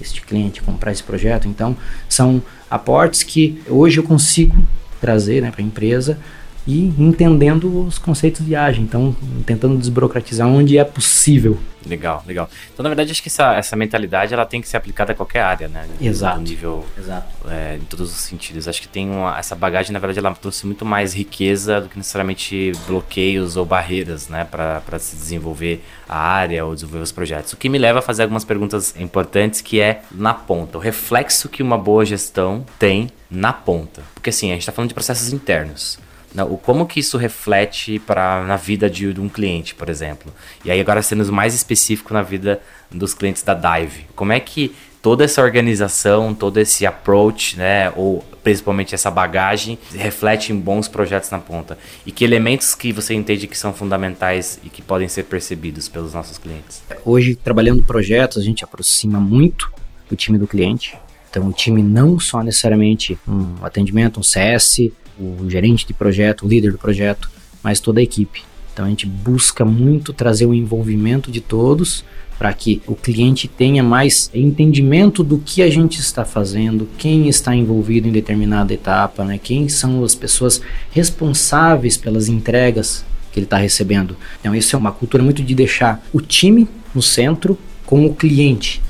este 0.00 0.20
cliente, 0.20 0.62
comprar 0.62 0.92
esse 0.92 1.02
projeto? 1.02 1.48
Então, 1.48 1.76
são 2.08 2.42
aportes 2.70 3.22
que 3.22 3.60
hoje 3.68 3.98
eu 3.98 4.04
consigo 4.04 4.54
trazer 5.00 5.42
né, 5.42 5.50
para 5.50 5.62
a 5.62 5.64
empresa 5.64 6.18
e 6.66 6.86
entendendo 6.98 7.86
os 7.86 7.98
conceitos 7.98 8.44
de 8.44 8.56
ágil, 8.56 8.82
então 8.82 9.14
tentando 9.44 9.78
desburocratizar 9.78 10.48
onde 10.48 10.76
é 10.76 10.84
possível. 10.84 11.58
Legal, 11.86 12.24
legal. 12.26 12.50
Então, 12.72 12.82
na 12.82 12.88
verdade, 12.88 13.12
acho 13.12 13.22
que 13.22 13.28
essa, 13.28 13.54
essa 13.54 13.76
mentalidade 13.76 14.34
ela 14.34 14.44
tem 14.44 14.60
que 14.60 14.68
ser 14.68 14.76
aplicada 14.76 15.12
a 15.12 15.14
qualquer 15.14 15.42
área, 15.42 15.68
né? 15.68 15.86
Exato. 16.00 16.38
No 16.38 16.42
nível, 16.42 16.84
Exato. 16.98 17.48
É, 17.48 17.76
em 17.76 17.84
todos 17.84 18.10
os 18.10 18.16
sentidos. 18.16 18.66
Acho 18.66 18.82
que 18.82 18.88
tem 18.88 19.08
uma, 19.08 19.38
essa 19.38 19.54
bagagem, 19.54 19.92
na 19.92 20.00
verdade, 20.00 20.18
ela 20.18 20.34
trouxe 20.34 20.66
muito 20.66 20.84
mais 20.84 21.14
riqueza 21.14 21.80
do 21.80 21.88
que 21.88 21.96
necessariamente 21.96 22.72
bloqueios 22.88 23.56
ou 23.56 23.64
barreiras, 23.64 24.28
né? 24.28 24.44
Para 24.44 24.98
se 24.98 25.14
desenvolver 25.14 25.84
a 26.08 26.18
área 26.18 26.64
ou 26.64 26.74
desenvolver 26.74 27.04
os 27.04 27.12
projetos. 27.12 27.52
O 27.52 27.56
que 27.56 27.68
me 27.68 27.78
leva 27.78 28.00
a 28.00 28.02
fazer 28.02 28.22
algumas 28.22 28.44
perguntas 28.44 28.94
importantes 28.98 29.60
que 29.60 29.80
é 29.80 30.02
na 30.10 30.34
ponta, 30.34 30.78
o 30.78 30.80
reflexo 30.80 31.48
que 31.48 31.62
uma 31.62 31.78
boa 31.78 32.04
gestão 32.04 32.66
tem 32.80 33.08
na 33.30 33.52
ponta. 33.52 34.02
Porque 34.12 34.30
assim, 34.30 34.50
a 34.50 34.54
gente 34.54 34.62
está 34.62 34.72
falando 34.72 34.88
de 34.88 34.94
processos 34.94 35.32
internos 35.32 36.04
o 36.44 36.56
como 36.56 36.86
que 36.86 37.00
isso 37.00 37.16
reflete 37.16 37.98
para 37.98 38.44
na 38.44 38.56
vida 38.56 38.90
de, 38.90 39.12
de, 39.12 39.20
um 39.20 39.28
cliente, 39.28 39.74
por 39.74 39.88
exemplo. 39.88 40.32
E 40.64 40.70
aí 40.70 40.80
agora 40.80 41.02
sendo 41.02 41.30
mais 41.32 41.54
específico 41.54 42.12
na 42.12 42.22
vida 42.22 42.60
dos 42.90 43.14
clientes 43.14 43.42
da 43.42 43.54
Dive. 43.54 44.06
Como 44.14 44.32
é 44.32 44.40
que 44.40 44.74
toda 45.00 45.24
essa 45.24 45.40
organização, 45.42 46.34
todo 46.34 46.58
esse 46.58 46.84
approach, 46.84 47.56
né, 47.56 47.92
ou 47.94 48.24
principalmente 48.42 48.94
essa 48.94 49.10
bagagem, 49.10 49.78
reflete 49.94 50.52
em 50.52 50.58
bons 50.58 50.88
projetos 50.88 51.30
na 51.30 51.38
ponta? 51.38 51.78
E 52.04 52.12
que 52.12 52.24
elementos 52.24 52.74
que 52.74 52.92
você 52.92 53.14
entende 53.14 53.46
que 53.46 53.56
são 53.56 53.72
fundamentais 53.72 54.58
e 54.64 54.68
que 54.68 54.82
podem 54.82 55.08
ser 55.08 55.24
percebidos 55.24 55.88
pelos 55.88 56.12
nossos 56.12 56.38
clientes? 56.38 56.82
Hoje, 57.04 57.34
trabalhando 57.36 57.82
projetos, 57.82 58.38
a 58.38 58.42
gente 58.42 58.64
aproxima 58.64 59.20
muito 59.20 59.70
o 60.10 60.16
time 60.16 60.38
do 60.38 60.46
cliente. 60.46 60.98
Então, 61.30 61.48
o 61.48 61.52
time 61.52 61.82
não 61.82 62.18
só 62.18 62.42
necessariamente 62.42 63.18
um 63.28 63.64
atendimento, 63.64 64.18
um 64.18 64.22
CS, 64.22 64.90
o 65.18 65.48
gerente 65.48 65.86
de 65.86 65.92
projeto, 65.92 66.44
o 66.44 66.48
líder 66.48 66.72
do 66.72 66.78
projeto, 66.78 67.30
mas 67.62 67.80
toda 67.80 68.00
a 68.00 68.02
equipe. 68.02 68.42
Então 68.72 68.84
a 68.84 68.88
gente 68.88 69.06
busca 69.06 69.64
muito 69.64 70.12
trazer 70.12 70.46
o 70.46 70.52
envolvimento 70.52 71.30
de 71.30 71.40
todos 71.40 72.04
para 72.38 72.52
que 72.52 72.82
o 72.86 72.94
cliente 72.94 73.48
tenha 73.48 73.82
mais 73.82 74.30
entendimento 74.34 75.24
do 75.24 75.38
que 75.38 75.62
a 75.62 75.70
gente 75.70 76.00
está 76.00 76.24
fazendo, 76.24 76.88
quem 76.98 77.28
está 77.28 77.54
envolvido 77.54 78.06
em 78.06 78.12
determinada 78.12 78.74
etapa, 78.74 79.24
né? 79.24 79.38
quem 79.42 79.68
são 79.68 80.04
as 80.04 80.14
pessoas 80.14 80.60
responsáveis 80.90 81.96
pelas 81.96 82.28
entregas 82.28 83.04
que 83.32 83.38
ele 83.38 83.46
está 83.46 83.56
recebendo. 83.56 84.16
Então 84.40 84.54
isso 84.54 84.76
é 84.76 84.78
uma 84.78 84.92
cultura 84.92 85.22
muito 85.22 85.42
de 85.42 85.54
deixar 85.54 86.04
o 86.12 86.20
time 86.20 86.68
no 86.94 87.00
centro 87.00 87.58
com 87.86 88.04
o 88.04 88.14
cliente. 88.14 88.82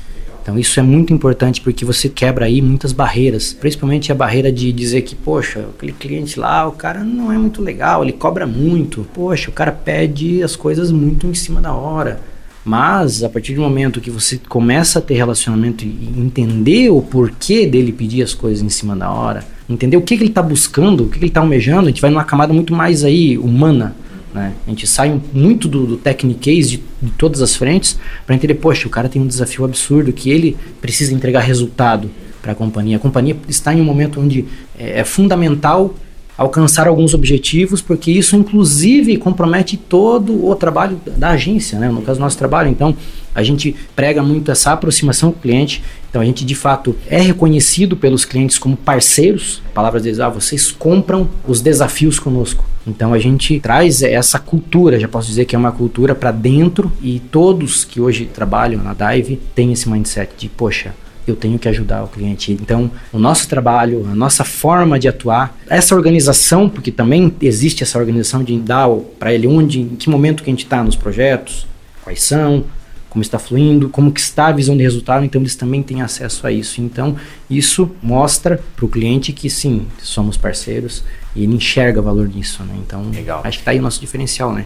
Então 0.47 0.57
isso 0.57 0.79
é 0.79 0.83
muito 0.83 1.11
importante 1.11 1.59
porque 1.59 1.83
você 1.83 2.07
quebra 2.07 2.45
aí 2.45 2.61
muitas 2.61 2.93
barreiras, 2.93 3.51
principalmente 3.51 4.13
a 4.13 4.15
barreira 4.15 4.49
de 4.49 4.71
dizer 4.71 5.01
que, 5.01 5.13
poxa, 5.13 5.65
aquele 5.75 5.91
cliente 5.91 6.39
lá, 6.39 6.65
o 6.65 6.71
cara 6.71 7.03
não 7.03 7.33
é 7.33 7.37
muito 7.37 7.61
legal, 7.61 8.01
ele 8.01 8.13
cobra 8.13 8.47
muito, 8.47 9.05
poxa, 9.13 9.49
o 9.49 9.53
cara 9.53 9.73
pede 9.73 10.41
as 10.41 10.55
coisas 10.55 10.89
muito 10.89 11.27
em 11.27 11.33
cima 11.33 11.59
da 11.59 11.73
hora. 11.73 12.21
Mas 12.63 13.25
a 13.25 13.29
partir 13.29 13.55
do 13.55 13.61
momento 13.61 13.99
que 13.99 14.09
você 14.09 14.39
começa 14.47 14.99
a 14.99 15.01
ter 15.01 15.15
relacionamento 15.15 15.83
e 15.83 16.13
entender 16.17 16.89
o 16.91 17.01
porquê 17.01 17.67
dele 17.67 17.91
pedir 17.91 18.23
as 18.23 18.33
coisas 18.33 18.63
em 18.63 18.69
cima 18.69 18.95
da 18.95 19.11
hora, 19.11 19.43
entender 19.69 19.97
o 19.97 20.01
que, 20.01 20.15
que 20.15 20.23
ele 20.23 20.29
está 20.29 20.41
buscando, 20.41 21.03
o 21.03 21.07
que, 21.07 21.19
que 21.19 21.25
ele 21.25 21.27
está 21.27 21.41
almejando, 21.41 21.87
a 21.87 21.89
gente 21.89 22.01
vai 22.01 22.09
numa 22.09 22.23
camada 22.23 22.53
muito 22.53 22.73
mais 22.73 23.03
aí 23.03 23.37
humana 23.37 23.93
né? 24.37 24.53
A 24.65 24.69
gente 24.69 24.87
sai 24.87 25.19
muito 25.33 25.67
do, 25.67 25.85
do 25.85 25.97
de, 25.97 26.77
de 27.01 27.11
todas 27.17 27.41
as 27.41 27.55
frentes 27.55 27.99
para 28.25 28.35
entender, 28.35 28.55
poxa, 28.55 28.87
o 28.87 28.91
cara 28.91 29.09
tem 29.09 29.21
um 29.21 29.27
desafio 29.27 29.65
absurdo 29.65 30.13
que 30.13 30.29
ele 30.29 30.55
precisa 30.79 31.13
entregar 31.13 31.41
resultado 31.41 32.09
para 32.41 32.53
a 32.53 32.55
companhia. 32.55 32.97
A 32.97 32.99
companhia 32.99 33.35
está 33.49 33.73
em 33.73 33.81
um 33.81 33.83
momento 33.83 34.21
onde 34.21 34.45
é, 34.77 35.01
é 35.01 35.03
fundamental 35.03 35.93
alcançar 36.37 36.87
alguns 36.87 37.13
objetivos, 37.13 37.81
porque 37.81 38.11
isso 38.11 38.35
inclusive 38.35 39.17
compromete 39.17 39.75
todo 39.75 40.45
o 40.45 40.55
trabalho 40.55 40.99
da 41.17 41.31
agência, 41.31 41.79
né? 41.79 41.89
no 41.89 42.01
caso 42.01 42.19
nosso 42.19 42.37
trabalho. 42.37 42.69
Então, 42.69 42.95
a 43.33 43.43
gente 43.43 43.75
prega 43.95 44.21
muito 44.21 44.51
essa 44.51 44.71
aproximação 44.71 45.31
com 45.31 45.39
o 45.39 45.41
cliente. 45.41 45.83
Então, 46.09 46.21
a 46.21 46.25
gente 46.25 46.45
de 46.45 46.55
fato 46.55 46.95
é 47.07 47.19
reconhecido 47.19 47.95
pelos 47.95 48.25
clientes 48.25 48.57
como 48.57 48.77
parceiros. 48.77 49.61
Palavras 49.73 50.03
deles, 50.03 50.19
ah, 50.19 50.29
vocês 50.29 50.71
compram 50.71 51.27
os 51.47 51.61
desafios 51.61 52.19
conosco. 52.19 52.63
Então, 52.85 53.13
a 53.13 53.19
gente 53.19 53.59
traz 53.59 54.01
essa 54.01 54.39
cultura, 54.39 54.99
já 54.99 55.07
posso 55.07 55.27
dizer 55.27 55.45
que 55.45 55.55
é 55.55 55.59
uma 55.59 55.71
cultura 55.71 56.15
para 56.15 56.31
dentro 56.31 56.91
e 57.01 57.19
todos 57.19 57.83
que 57.83 57.99
hoje 57.99 58.25
trabalham 58.25 58.81
na 58.81 58.93
Dive 58.93 59.39
têm 59.53 59.73
esse 59.73 59.89
mindset 59.89 60.31
de, 60.37 60.47
poxa, 60.47 60.95
eu 61.31 61.35
tenho 61.35 61.59
que 61.59 61.67
ajudar 61.67 62.03
o 62.03 62.07
cliente. 62.07 62.51
Então, 62.51 62.89
o 63.11 63.19
nosso 63.19 63.47
trabalho, 63.47 64.07
a 64.09 64.15
nossa 64.15 64.43
forma 64.43 64.97
de 64.97 65.07
atuar, 65.07 65.55
essa 65.69 65.95
organização, 65.95 66.69
porque 66.69 66.91
também 66.91 67.33
existe 67.41 67.83
essa 67.83 67.97
organização 67.99 68.43
de 68.43 68.57
dar 68.57 68.89
para 69.19 69.33
ele 69.33 69.47
onde, 69.47 69.81
em 69.81 69.95
que 69.95 70.09
momento 70.09 70.43
que 70.43 70.49
a 70.49 70.53
gente 70.53 70.63
está 70.63 70.83
nos 70.83 70.95
projetos, 70.95 71.67
quais 72.03 72.21
são, 72.23 72.63
como 73.09 73.21
está 73.21 73.39
fluindo, 73.39 73.89
como 73.89 74.11
que 74.11 74.19
está 74.19 74.47
a 74.47 74.51
visão 74.51 74.77
de 74.77 74.83
resultado, 74.83 75.25
então 75.25 75.41
eles 75.41 75.55
também 75.55 75.81
têm 75.81 76.01
acesso 76.01 76.45
a 76.45 76.51
isso. 76.51 76.81
Então, 76.81 77.15
isso 77.49 77.89
mostra 78.01 78.61
para 78.75 78.85
o 78.85 78.87
cliente 78.87 79.33
que 79.33 79.49
sim, 79.49 79.87
somos 79.99 80.37
parceiros 80.37 81.03
e 81.35 81.43
ele 81.43 81.55
enxerga 81.55 82.01
valor 82.01 82.27
nisso, 82.27 82.63
né? 82.63 82.75
Então, 82.77 83.09
Legal. 83.09 83.41
acho 83.43 83.57
que 83.57 83.61
está 83.61 83.71
aí 83.71 83.79
o 83.79 83.81
nosso 83.81 83.99
diferencial, 83.99 84.53
né? 84.53 84.65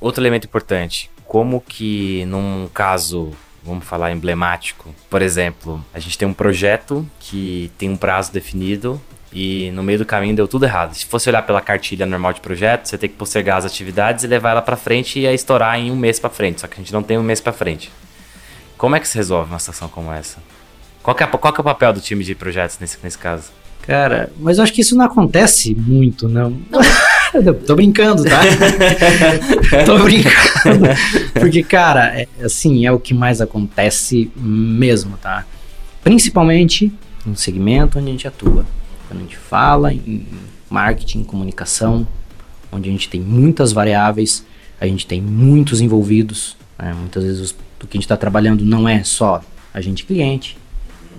Outro 0.00 0.20
elemento 0.20 0.46
importante, 0.46 1.08
como 1.24 1.60
que 1.60 2.24
num 2.24 2.68
caso, 2.74 3.30
vamos 3.64 3.84
falar 3.84 4.12
emblemático, 4.12 4.94
por 5.08 5.22
exemplo, 5.22 5.84
a 5.94 5.98
gente 5.98 6.18
tem 6.18 6.26
um 6.26 6.34
projeto 6.34 7.06
que 7.20 7.70
tem 7.78 7.88
um 7.88 7.96
prazo 7.96 8.32
definido 8.32 9.00
e 9.32 9.70
no 9.72 9.82
meio 9.82 9.98
do 9.98 10.04
caminho 10.04 10.36
deu 10.36 10.46
tudo 10.46 10.64
errado. 10.64 10.94
Se 10.94 11.06
fosse 11.06 11.28
olhar 11.28 11.42
pela 11.42 11.60
cartilha 11.60 12.04
normal 12.04 12.32
de 12.32 12.40
projeto, 12.40 12.86
você 12.86 12.98
tem 12.98 13.08
que 13.08 13.16
postergar 13.16 13.56
as 13.56 13.64
atividades 13.64 14.24
e 14.24 14.26
levar 14.26 14.50
ela 14.50 14.62
para 14.62 14.76
frente 14.76 15.18
e 15.18 15.22
ia 15.22 15.32
estourar 15.32 15.78
em 15.78 15.90
um 15.90 15.96
mês 15.96 16.18
para 16.18 16.28
frente. 16.28 16.60
Só 16.60 16.66
que 16.66 16.74
a 16.74 16.78
gente 16.78 16.92
não 16.92 17.02
tem 17.02 17.16
um 17.16 17.22
mês 17.22 17.40
para 17.40 17.52
frente. 17.52 17.90
Como 18.76 18.94
é 18.94 19.00
que 19.00 19.08
se 19.08 19.16
resolve 19.16 19.50
uma 19.50 19.58
situação 19.58 19.88
como 19.88 20.12
essa? 20.12 20.38
Qual 21.02 21.14
que, 21.14 21.22
é, 21.22 21.26
qual 21.26 21.52
que 21.52 21.60
é 21.60 21.62
o 21.62 21.64
papel 21.64 21.92
do 21.92 22.00
time 22.00 22.22
de 22.22 22.34
projetos 22.34 22.78
nesse, 22.78 22.98
nesse 23.02 23.18
caso? 23.18 23.50
Cara, 23.82 24.30
mas 24.38 24.58
eu 24.58 24.64
acho 24.64 24.72
que 24.72 24.80
isso 24.80 24.96
não 24.96 25.04
acontece 25.04 25.74
muito, 25.74 26.28
não. 26.28 26.56
Tô 27.66 27.74
brincando, 27.74 28.24
tá? 28.24 28.40
Tô 29.86 29.98
brincando. 29.98 30.86
Porque, 31.32 31.62
cara, 31.62 32.20
é, 32.20 32.28
assim, 32.44 32.84
é 32.84 32.92
o 32.92 33.00
que 33.00 33.14
mais 33.14 33.40
acontece 33.40 34.30
mesmo, 34.36 35.16
tá? 35.16 35.46
Principalmente 36.04 36.92
no 37.24 37.36
segmento 37.36 37.98
onde 37.98 38.08
a 38.08 38.10
gente 38.12 38.28
atua. 38.28 38.66
Quando 39.08 39.20
a 39.20 39.22
gente 39.22 39.36
fala 39.36 39.92
em 39.92 40.26
marketing, 40.68 41.24
comunicação, 41.24 42.06
onde 42.70 42.88
a 42.88 42.92
gente 42.92 43.08
tem 43.08 43.20
muitas 43.20 43.72
variáveis, 43.72 44.44
a 44.80 44.86
gente 44.86 45.06
tem 45.06 45.20
muitos 45.20 45.80
envolvidos. 45.80 46.56
Né? 46.78 46.92
Muitas 46.92 47.22
vezes 47.24 47.50
o 47.50 47.86
que 47.86 47.96
a 47.96 47.98
gente 47.98 48.04
está 48.04 48.16
trabalhando 48.16 48.64
não 48.64 48.88
é 48.88 49.02
só 49.04 49.42
a 49.72 49.80
gente 49.80 50.04
cliente, 50.04 50.56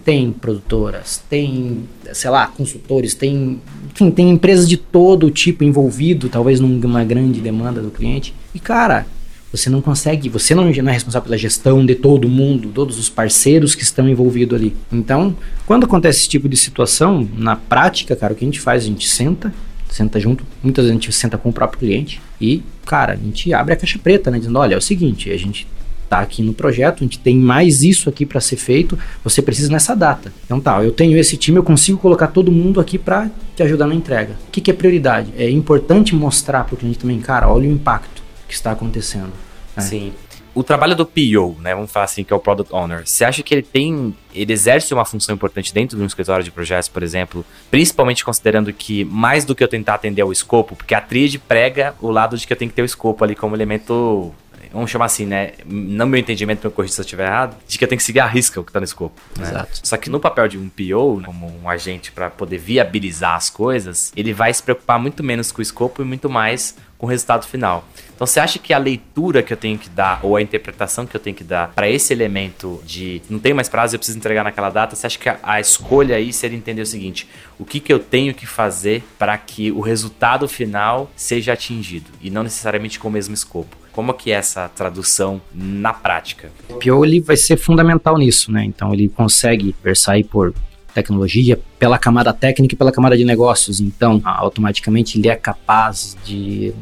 tem 0.03 0.31
produtoras, 0.31 1.23
tem, 1.29 1.83
sei 2.11 2.29
lá, 2.29 2.47
consultores, 2.47 3.13
tem, 3.13 3.61
enfim, 3.91 4.11
tem 4.11 4.29
empresas 4.29 4.67
de 4.67 4.77
todo 4.77 5.31
tipo 5.31 5.63
envolvido, 5.63 6.29
talvez 6.29 6.59
numa 6.59 7.03
grande 7.03 7.39
demanda 7.39 7.81
do 7.81 7.89
cliente. 7.89 8.33
E 8.53 8.59
cara, 8.59 9.05
você 9.51 9.69
não 9.69 9.81
consegue, 9.81 10.29
você 10.29 10.55
não, 10.55 10.63
não 10.65 10.89
é 10.89 10.93
responsável 10.93 11.25
pela 11.25 11.37
gestão 11.37 11.85
de 11.85 11.95
todo 11.95 12.27
mundo, 12.27 12.69
todos 12.69 12.97
os 12.97 13.07
parceiros 13.07 13.75
que 13.75 13.83
estão 13.83 14.09
envolvidos 14.09 14.59
ali. 14.59 14.75
Então, 14.91 15.35
quando 15.65 15.85
acontece 15.85 16.21
esse 16.21 16.29
tipo 16.29 16.49
de 16.49 16.57
situação, 16.57 17.27
na 17.37 17.55
prática, 17.55 18.15
cara, 18.15 18.33
o 18.33 18.35
que 18.35 18.43
a 18.43 18.47
gente 18.47 18.59
faz? 18.59 18.83
A 18.83 18.87
gente 18.87 19.07
senta, 19.07 19.53
senta 19.89 20.19
junto, 20.19 20.43
muitas 20.63 20.85
vezes 20.85 20.91
a 20.91 20.99
gente 20.99 21.13
senta 21.13 21.37
com 21.37 21.49
o 21.49 21.53
próprio 21.53 21.79
cliente 21.79 22.19
e, 22.41 22.63
cara, 22.85 23.13
a 23.13 23.15
gente 23.15 23.53
abre 23.53 23.73
a 23.73 23.77
caixa 23.77 23.99
preta, 23.99 24.31
né? 24.31 24.39
Dizendo, 24.39 24.57
olha, 24.57 24.73
é 24.73 24.77
o 24.77 24.81
seguinte, 24.81 25.29
a 25.31 25.37
gente 25.37 25.67
tá 26.13 26.19
aqui 26.19 26.43
no 26.43 26.53
projeto, 26.53 26.97
a 26.97 27.03
gente 27.03 27.17
tem 27.17 27.35
mais 27.35 27.81
isso 27.81 28.07
aqui 28.07 28.23
para 28.23 28.39
ser 28.39 28.55
feito, 28.55 28.97
você 29.23 29.41
precisa 29.41 29.71
nessa 29.71 29.95
data. 29.95 30.31
Então 30.45 30.59
tá, 30.59 30.83
eu 30.83 30.91
tenho 30.91 31.17
esse 31.17 31.35
time, 31.37 31.57
eu 31.57 31.63
consigo 31.63 31.97
colocar 31.97 32.27
todo 32.27 32.51
mundo 32.51 32.79
aqui 32.79 32.99
para 32.99 33.31
te 33.55 33.63
ajudar 33.63 33.87
na 33.87 33.95
entrega. 33.95 34.33
O 34.47 34.51
que, 34.51 34.61
que 34.61 34.69
é 34.69 34.73
prioridade? 34.73 35.33
É 35.35 35.49
importante 35.49 36.13
mostrar 36.15 36.65
para 36.65 36.75
o 36.75 36.77
cliente 36.77 36.99
também, 36.99 37.19
cara, 37.19 37.49
olha 37.49 37.67
o 37.67 37.71
impacto 37.71 38.21
que 38.47 38.53
está 38.53 38.71
acontecendo. 38.71 39.33
Né? 39.75 39.81
Sim. 39.81 40.13
O 40.53 40.61
trabalho 40.61 40.95
do 40.95 41.03
PO, 41.03 41.57
né, 41.59 41.73
vamos 41.73 41.91
falar 41.91 42.05
assim, 42.05 42.23
que 42.23 42.31
é 42.31 42.35
o 42.35 42.39
Product 42.39 42.71
Owner, 42.71 43.07
você 43.07 43.25
acha 43.25 43.41
que 43.41 43.55
ele 43.55 43.63
tem, 43.63 44.15
ele 44.35 44.53
exerce 44.53 44.93
uma 44.93 45.03
função 45.03 45.33
importante 45.33 45.73
dentro 45.73 45.97
de 45.97 46.03
um 46.03 46.05
escritório 46.05 46.43
de 46.43 46.51
projetos, 46.51 46.87
por 46.87 47.01
exemplo, 47.01 47.43
principalmente 47.71 48.23
considerando 48.23 48.71
que 48.71 49.03
mais 49.05 49.45
do 49.45 49.55
que 49.55 49.63
eu 49.63 49.67
tentar 49.67 49.95
atender 49.95 50.21
ao 50.21 50.31
escopo, 50.31 50.75
porque 50.75 50.93
a 50.93 51.01
tríade 51.01 51.39
prega 51.39 51.95
o 51.99 52.11
lado 52.11 52.37
de 52.37 52.45
que 52.45 52.53
eu 52.53 52.57
tenho 52.57 52.69
que 52.69 52.75
ter 52.75 52.83
o 52.83 52.85
escopo 52.85 53.23
ali 53.23 53.33
como 53.33 53.55
elemento 53.55 54.31
vamos 54.73 54.89
chamar 54.89 55.05
assim, 55.05 55.25
né? 55.25 55.51
No 55.65 56.07
meu 56.07 56.19
entendimento, 56.19 56.61
meu 56.63 56.71
corrigir 56.71 56.95
se 56.95 57.01
eu 57.01 57.03
estiver 57.03 57.27
errado, 57.27 57.55
de 57.67 57.77
que 57.77 57.83
eu 57.83 57.87
tenho 57.87 57.97
que 57.97 58.03
seguir 58.03 58.19
a 58.19 58.25
risca 58.25 58.59
o 58.59 58.63
que 58.63 58.69
está 58.69 58.79
no 58.79 58.85
escopo. 58.85 59.21
Né? 59.37 59.47
Exato. 59.47 59.79
Só 59.83 59.95
que 59.97 60.09
no 60.09 60.19
papel 60.19 60.47
de 60.47 60.57
um 60.57 60.67
PO, 60.67 61.19
né, 61.19 61.25
como 61.25 61.53
um 61.61 61.69
agente 61.69 62.11
para 62.11 62.29
poder 62.29 62.57
viabilizar 62.57 63.35
as 63.35 63.49
coisas, 63.49 64.11
ele 64.15 64.33
vai 64.33 64.53
se 64.53 64.63
preocupar 64.63 64.99
muito 64.99 65.23
menos 65.23 65.51
com 65.51 65.59
o 65.59 65.61
escopo 65.61 66.01
e 66.01 66.05
muito 66.05 66.29
mais 66.29 66.75
com 66.97 67.07
o 67.07 67.09
resultado 67.09 67.45
final. 67.45 67.85
Então 68.15 68.25
você 68.25 68.39
acha 68.39 68.57
que 68.57 68.73
a 68.73 68.77
leitura 68.77 69.43
que 69.43 69.51
eu 69.51 69.57
tenho 69.57 69.77
que 69.77 69.89
dar 69.89 70.21
ou 70.23 70.37
a 70.37 70.41
interpretação 70.41 71.05
que 71.05 71.13
eu 71.13 71.19
tenho 71.19 71.35
que 71.35 71.43
dar 71.43 71.67
para 71.69 71.89
esse 71.89 72.13
elemento 72.13 72.81
de 72.85 73.21
não 73.29 73.39
tenho 73.39 73.55
mais 73.55 73.67
prazo, 73.67 73.95
eu 73.95 73.99
preciso 73.99 74.17
entregar 74.17 74.43
naquela 74.43 74.69
data, 74.69 74.95
você 74.95 75.07
acha 75.07 75.19
que 75.19 75.27
a, 75.27 75.37
a 75.43 75.59
escolha 75.59 76.15
aí 76.15 76.31
seria 76.31 76.57
entender 76.57 76.81
o 76.81 76.85
seguinte: 76.85 77.27
o 77.59 77.65
que, 77.65 77.81
que 77.81 77.91
eu 77.91 77.99
tenho 77.99 78.33
que 78.33 78.45
fazer 78.45 79.03
para 79.19 79.37
que 79.37 79.69
o 79.71 79.81
resultado 79.81 80.47
final 80.47 81.11
seja 81.13 81.51
atingido 81.51 82.09
e 82.21 82.29
não 82.29 82.43
necessariamente 82.43 82.97
com 82.97 83.09
o 83.09 83.11
mesmo 83.11 83.33
escopo? 83.33 83.82
Como 83.93 84.13
que 84.13 84.31
é 84.31 84.35
essa 84.35 84.67
tradução 84.69 85.39
na 85.53 85.93
prática? 85.93 86.51
O 86.67 86.73
PO 86.73 87.05
ele 87.05 87.21
vai 87.21 87.37
ser 87.37 87.57
fundamental 87.57 88.17
nisso, 88.17 88.51
né? 88.51 88.65
Então 88.65 88.93
ele 88.93 89.07
consegue 89.07 89.75
versar 89.83 90.15
aí 90.15 90.23
por 90.23 90.53
tecnologia, 90.93 91.59
pela 91.79 91.97
camada 91.97 92.31
técnica 92.31 92.75
e 92.75 92.77
pela 92.77 92.91
camada 92.91 93.17
de 93.17 93.25
negócios. 93.25 93.79
Então, 93.79 94.21
automaticamente 94.23 95.17
ele 95.17 95.27
é 95.27 95.35
capaz 95.35 96.15
de, 96.23 96.73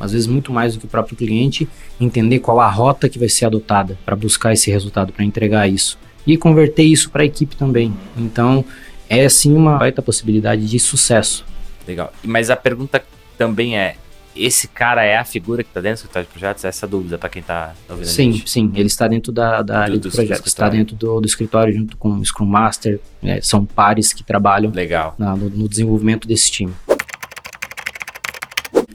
às 0.00 0.12
vezes 0.12 0.26
muito 0.26 0.52
mais 0.52 0.74
do 0.74 0.80
que 0.80 0.86
o 0.86 0.88
próprio 0.88 1.16
cliente, 1.16 1.68
entender 2.00 2.38
qual 2.40 2.60
a 2.60 2.68
rota 2.68 3.08
que 3.08 3.18
vai 3.18 3.28
ser 3.28 3.44
adotada 3.44 3.98
para 4.04 4.16
buscar 4.16 4.52
esse 4.52 4.70
resultado, 4.70 5.12
para 5.12 5.24
entregar 5.24 5.68
isso 5.68 5.98
e 6.26 6.36
converter 6.36 6.82
isso 6.82 7.10
para 7.10 7.22
a 7.22 7.26
equipe 7.26 7.56
também. 7.56 7.94
Então, 8.16 8.64
é 9.08 9.28
sim 9.28 9.54
uma 9.54 9.78
baita 9.78 10.02
possibilidade 10.02 10.66
de 10.66 10.78
sucesso. 10.78 11.44
Legal. 11.86 12.12
Mas 12.22 12.50
a 12.50 12.56
pergunta 12.56 13.02
também 13.36 13.78
é: 13.78 13.96
esse 14.38 14.68
cara 14.68 15.04
é 15.04 15.16
a 15.16 15.24
figura 15.24 15.62
que 15.62 15.70
está 15.70 15.80
dentro 15.80 15.96
do 15.96 15.98
escritório 15.98 16.26
de 16.26 16.32
projetos? 16.32 16.64
Essa 16.64 16.84
é 16.84 16.86
a 16.86 16.90
dúvida 16.90 17.18
para 17.18 17.28
quem 17.28 17.40
está 17.40 17.74
ouvindo 17.88 18.06
Sim, 18.06 18.42
sim. 18.46 18.70
Ele 18.74 18.86
está 18.86 19.08
dentro 19.08 19.32
da, 19.32 19.62
da 19.62 19.80
área 19.80 19.98
do, 19.98 20.08
do 20.08 20.10
projeto. 20.10 20.46
Está 20.46 20.68
dentro 20.68 20.96
do, 20.96 21.20
do, 21.20 21.26
escritório 21.26 21.72
junto 21.72 21.96
com 21.96 22.10
o 22.10 22.24
Scrum 22.24 22.46
Master. 22.46 23.00
É, 23.22 23.40
são 23.40 23.64
pares 23.64 24.12
que 24.12 24.22
trabalham 24.22 24.70
Legal. 24.70 25.14
Na, 25.18 25.34
no, 25.34 25.50
no 25.50 25.68
desenvolvimento 25.68 26.26
desse 26.26 26.50
time 26.50 26.72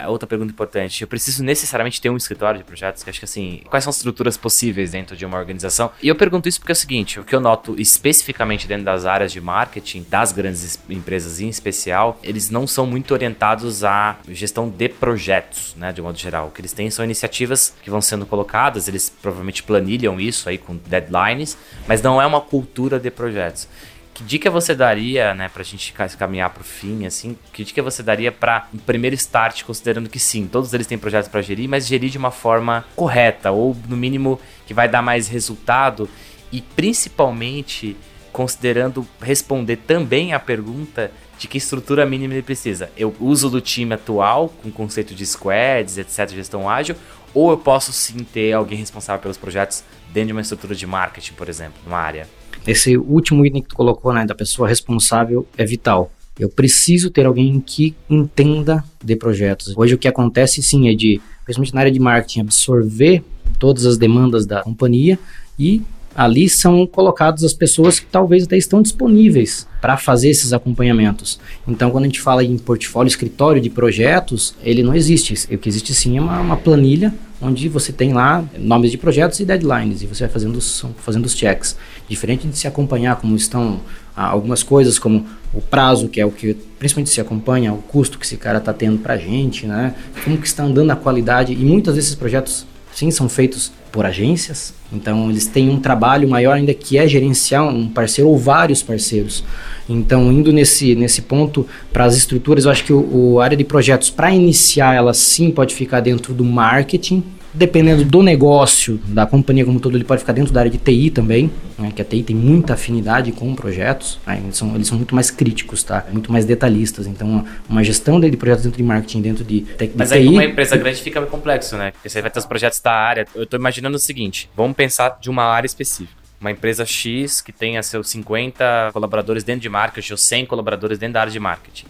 outra 0.08 0.28
pergunta 0.28 0.52
importante. 0.52 1.02
Eu 1.02 1.08
preciso 1.08 1.44
necessariamente 1.44 2.02
ter 2.02 2.10
um 2.10 2.18
escritório 2.18 2.58
de 2.58 2.64
projetos? 2.64 3.04
Que 3.04 3.10
acho 3.10 3.20
que 3.20 3.26
assim, 3.26 3.62
quais 3.70 3.84
são 3.84 3.90
as 3.90 3.98
estruturas 3.98 4.38
possíveis 4.38 4.92
dentro 4.92 5.16
de 5.16 5.26
uma 5.26 5.38
organização? 5.38 5.92
E 6.02 6.08
eu 6.08 6.16
pergunto 6.16 6.48
isso 6.48 6.60
porque 6.60 6.72
é 6.72 6.74
o 6.74 6.76
seguinte: 6.76 7.20
o 7.20 7.24
que 7.24 7.36
eu 7.36 7.40
noto 7.40 7.76
especificamente 7.80 8.68
dentro 8.68 8.86
das 8.86 9.06
áreas 9.06 9.32
de 9.32 9.42
marketing, 9.42 10.06
das 10.10 10.32
grandes 10.32 10.80
empresas 10.90 11.40
em 11.40 11.50
especial, 11.50 12.20
eles 12.24 12.50
não 12.50 12.66
são 12.68 12.86
muito 12.86 13.14
orientados 13.14 13.84
à 13.84 14.18
gestão 14.28 14.70
de 14.70 14.90
projetos, 14.90 15.76
né, 15.78 15.92
de 15.92 16.02
modo 16.02 16.18
geral. 16.18 16.48
O 16.48 16.52
que 16.52 16.62
eles 16.62 16.74
têm 16.74 16.90
são 16.90 17.04
iniciativas 17.04 17.74
que 17.84 17.90
vão 17.90 18.02
sendo 18.02 18.26
colocadas, 18.26 18.88
eles 18.88 19.10
provavelmente 19.10 19.64
planilham 19.64 20.20
isso 20.20 20.50
aí 20.50 20.58
com 20.58 20.76
deadlines, 20.76 21.58
mas 21.88 22.02
não 22.02 22.22
é 22.22 22.26
uma 22.26 22.42
cultura 22.42 23.00
de 23.00 23.10
projetos. 23.10 23.68
Que 24.14 24.24
dica 24.24 24.52
você 24.52 24.76
daria, 24.76 25.34
né, 25.34 25.50
pra 25.50 25.64
gente 25.64 25.92
caminhar 25.92 26.52
pro 26.52 26.64
fim, 26.64 27.06
assim, 27.08 27.36
que 27.52 27.64
dica 27.64 27.82
você 27.82 28.04
daria 28.04 28.32
para 28.32 28.68
um 28.72 28.78
primeiro 28.78 29.16
start, 29.16 29.64
considerando 29.64 30.08
que 30.08 30.20
sim, 30.20 30.46
todos 30.46 30.72
eles 30.72 30.86
têm 30.86 31.00
projetos 31.00 31.28
para 31.28 31.42
gerir, 31.42 31.68
mas 31.68 31.88
gerir 31.88 32.12
de 32.12 32.18
uma 32.20 32.30
forma 32.30 32.86
correta, 32.96 33.50
ou 33.50 33.76
no 33.88 33.98
mínimo 33.98 34.40
que 34.68 34.74
vai 34.74 34.88
dar 34.88 35.02
mais 35.02 35.28
resultado, 35.28 36.08
e 36.52 36.62
principalmente 36.62 37.98
considerando 38.32 39.08
responder 39.20 39.78
também 39.78 40.32
a 40.32 40.40
pergunta 40.40 41.12
de 41.40 41.48
que 41.48 41.58
estrutura 41.58 42.06
mínima 42.06 42.36
ele 42.36 42.44
precisa. 42.44 42.92
Eu 42.96 43.16
uso 43.20 43.50
do 43.50 43.60
time 43.60 43.96
atual, 43.96 44.50
com 44.62 44.72
conceito 44.72 45.16
de 45.16 45.26
squads, 45.26 45.98
etc., 45.98 46.30
gestão 46.30 46.70
ágil, 46.70 46.96
ou 47.34 47.50
eu 47.50 47.58
posso 47.58 47.92
sim 47.92 48.20
ter 48.20 48.54
alguém 48.54 48.78
responsável 48.78 49.20
pelos 49.20 49.38
projetos 49.38 49.84
dentro 50.12 50.28
de 50.28 50.34
uma 50.34 50.42
estrutura 50.42 50.76
de 50.76 50.86
marketing, 50.86 51.34
por 51.34 51.50
exemplo, 51.50 51.82
numa 51.84 51.98
área? 51.98 52.28
Esse 52.66 52.98
último 52.98 53.46
item 53.46 53.62
que 53.62 53.70
tu 53.70 53.76
colocou, 53.76 54.14
né, 54.14 54.26
da 54.26 54.36
pessoa 54.36 54.68
responsável, 54.68 55.46
é 55.58 55.66
vital. 55.66 56.12
Eu 56.40 56.50
preciso 56.50 57.12
ter 57.12 57.26
alguém 57.26 57.60
que 57.60 57.96
entenda 58.10 58.84
de 59.04 59.16
projetos. 59.16 59.74
Hoje 59.78 59.94
o 59.94 59.98
que 59.98 60.08
acontece 60.08 60.64
sim 60.64 60.90
é 60.90 60.94
de, 60.96 61.22
principalmente 61.46 61.74
na 61.74 61.82
área 61.82 61.92
de 61.92 62.00
marketing, 62.00 62.42
absorver 62.42 63.24
todas 63.60 63.86
as 63.86 63.98
demandas 63.98 64.46
da 64.46 64.64
companhia 64.64 65.20
e 65.60 65.82
ali 66.16 66.48
são 66.48 66.86
colocadas 66.86 67.44
as 67.44 67.54
pessoas 67.54 68.00
que 68.00 68.06
talvez 68.06 68.44
até 68.44 68.58
estão 68.58 68.82
disponíveis 68.82 69.68
para 69.82 69.98
fazer 69.98 70.30
esses 70.30 70.54
acompanhamentos. 70.54 71.40
Então, 71.68 71.92
quando 71.92 72.06
a 72.06 72.08
gente 72.08 72.22
fala 72.22 72.44
em 72.44 72.58
portfólio, 72.58 73.08
escritório 73.08 73.62
de 73.62 73.70
projetos, 73.70 74.56
ele 74.64 74.84
não 74.84 74.96
existe. 74.96 75.34
O 75.54 75.58
que 75.58 75.70
existe 75.70 75.94
sim 75.94 76.18
é 76.18 76.22
uma, 76.22 76.40
uma 76.40 76.58
planilha 76.58 77.14
onde 77.42 77.68
você 77.68 77.92
tem 77.92 78.14
lá 78.14 78.44
nomes 78.58 78.90
de 78.90 78.98
projetos 78.98 79.40
e 79.40 79.46
deadlines 79.46 80.02
e 80.02 80.08
você 80.08 80.24
vai 80.24 80.32
fazendo 80.32 80.60
fazendo 80.98 81.26
os 81.26 81.36
checks. 81.36 81.76
Diferente 82.08 82.48
de 82.48 82.58
se 82.58 82.68
acompanhar 82.68 83.16
como 83.16 83.36
estão 83.36 83.80
ah, 84.16 84.28
algumas 84.28 84.62
coisas, 84.62 85.00
como 85.00 85.26
o 85.54 85.62
prazo, 85.62 86.08
que 86.08 86.20
é 86.20 86.26
o 86.26 86.32
que 86.32 86.56
principalmente 86.78 87.10
se 87.10 87.22
acompanha, 87.22 87.74
o 87.74 87.78
custo 87.78 88.18
que 88.20 88.26
esse 88.26 88.38
cara 88.38 88.58
está 88.58 88.74
tendo 88.74 88.98
para 89.00 89.14
a 89.14 89.18
gente, 89.18 89.66
né? 89.66 89.96
como 90.24 90.38
que 90.38 90.48
está 90.48 90.64
andando 90.64 90.92
a 90.92 90.96
qualidade. 90.96 91.54
E 91.54 91.58
muitos 91.58 91.96
desses 91.96 92.16
projetos, 92.16 92.66
sim, 92.94 93.10
são 93.12 93.30
feitos 93.30 93.72
por 93.92 94.06
agências, 94.06 94.74
então 94.92 95.30
eles 95.30 95.46
têm 95.46 95.70
um 95.70 95.80
trabalho 95.80 96.28
maior 96.28 96.54
ainda 96.54 96.74
que 96.74 96.98
é 96.98 97.08
gerenciar 97.08 97.64
um 97.64 97.88
parceiro 97.88 98.30
ou 98.30 98.38
vários 98.38 98.82
parceiros. 98.82 99.44
Então, 99.88 100.32
indo 100.32 100.52
nesse, 100.52 100.96
nesse 100.96 101.22
ponto 101.22 101.68
para 101.92 102.06
as 102.06 102.16
estruturas, 102.16 102.66
eu 102.66 102.72
acho 102.72 102.84
que 102.84 102.94
o, 102.94 103.34
o 103.34 103.40
área 103.40 103.56
de 103.56 103.64
projetos, 103.64 104.10
para 104.10 104.32
iniciar, 104.32 104.96
ela 104.96 105.14
sim 105.14 105.52
pode 105.52 105.76
ficar 105.76 106.00
dentro 106.00 106.34
do 106.34 106.44
marketing, 106.44 107.24
Dependendo 107.54 108.04
do 108.04 108.24
negócio, 108.24 109.00
da 109.06 109.26
companhia 109.26 109.64
como 109.64 109.80
todo, 109.80 109.96
ele 109.96 110.04
pode 110.04 110.22
ficar 110.22 110.34
dentro 110.34 110.52
da 110.52 110.62
área 110.62 110.72
de 110.72 110.78
TI 110.78 111.12
também, 111.12 111.52
né, 111.78 111.92
que 111.96 112.02
a 112.02 112.06
TI 112.06 112.24
tem 112.24 112.36
muita 112.36 112.74
afinidade 112.74 113.32
com 113.32 113.54
projetos, 113.54 114.20
né, 114.26 114.42
eles, 114.44 114.58
são, 114.58 114.74
eles 114.76 114.88
são 114.88 114.98
muito 114.98 115.14
mais 115.14 115.30
críticos, 115.30 115.84
tá? 115.84 116.06
muito 116.12 116.32
mais 116.32 116.46
detalhistas. 116.46 117.06
Então, 117.06 117.28
uma, 117.28 117.46
uma 117.70 117.84
gestão 117.84 118.20
de 118.20 118.36
projetos 118.36 118.64
dentro 118.64 118.78
de 118.78 118.84
marketing, 118.84 119.22
dentro 119.22 119.44
de, 119.44 119.62
de 119.62 119.92
Mas 119.96 120.10
TI... 120.10 120.16
aí, 120.16 120.28
uma 120.30 120.46
empresa 120.46 120.76
grande 120.76 121.02
fica 121.02 121.22
complexo, 121.22 121.78
né? 121.78 121.92
Porque 121.92 122.10
você 122.10 122.22
vai 122.22 122.32
ter 122.32 122.40
os 122.40 122.46
projetos 122.46 122.80
da 122.80 122.92
área. 122.92 123.28
Eu 123.36 123.44
estou 123.44 123.60
imaginando 123.60 123.98
o 123.98 124.00
seguinte, 124.00 124.50
vamos 124.56 124.76
pensar 124.76 125.18
de 125.22 125.30
uma 125.30 125.44
área 125.44 125.68
específica 125.68 126.24
uma 126.42 126.52
empresa 126.52 126.86
X 126.86 127.40
que 127.40 127.54
tenha 127.54 127.82
seus 127.82 128.10
50 128.10 128.90
colaboradores 128.92 129.46
dentro 129.46 129.62
de 129.62 129.70
marketing 129.70 130.12
ou 130.12 130.18
100 130.18 130.46
colaboradores 130.46 131.00
dentro 131.00 131.14
da 131.14 131.22
área 131.22 131.32
de 131.32 131.40
marketing 131.40 131.86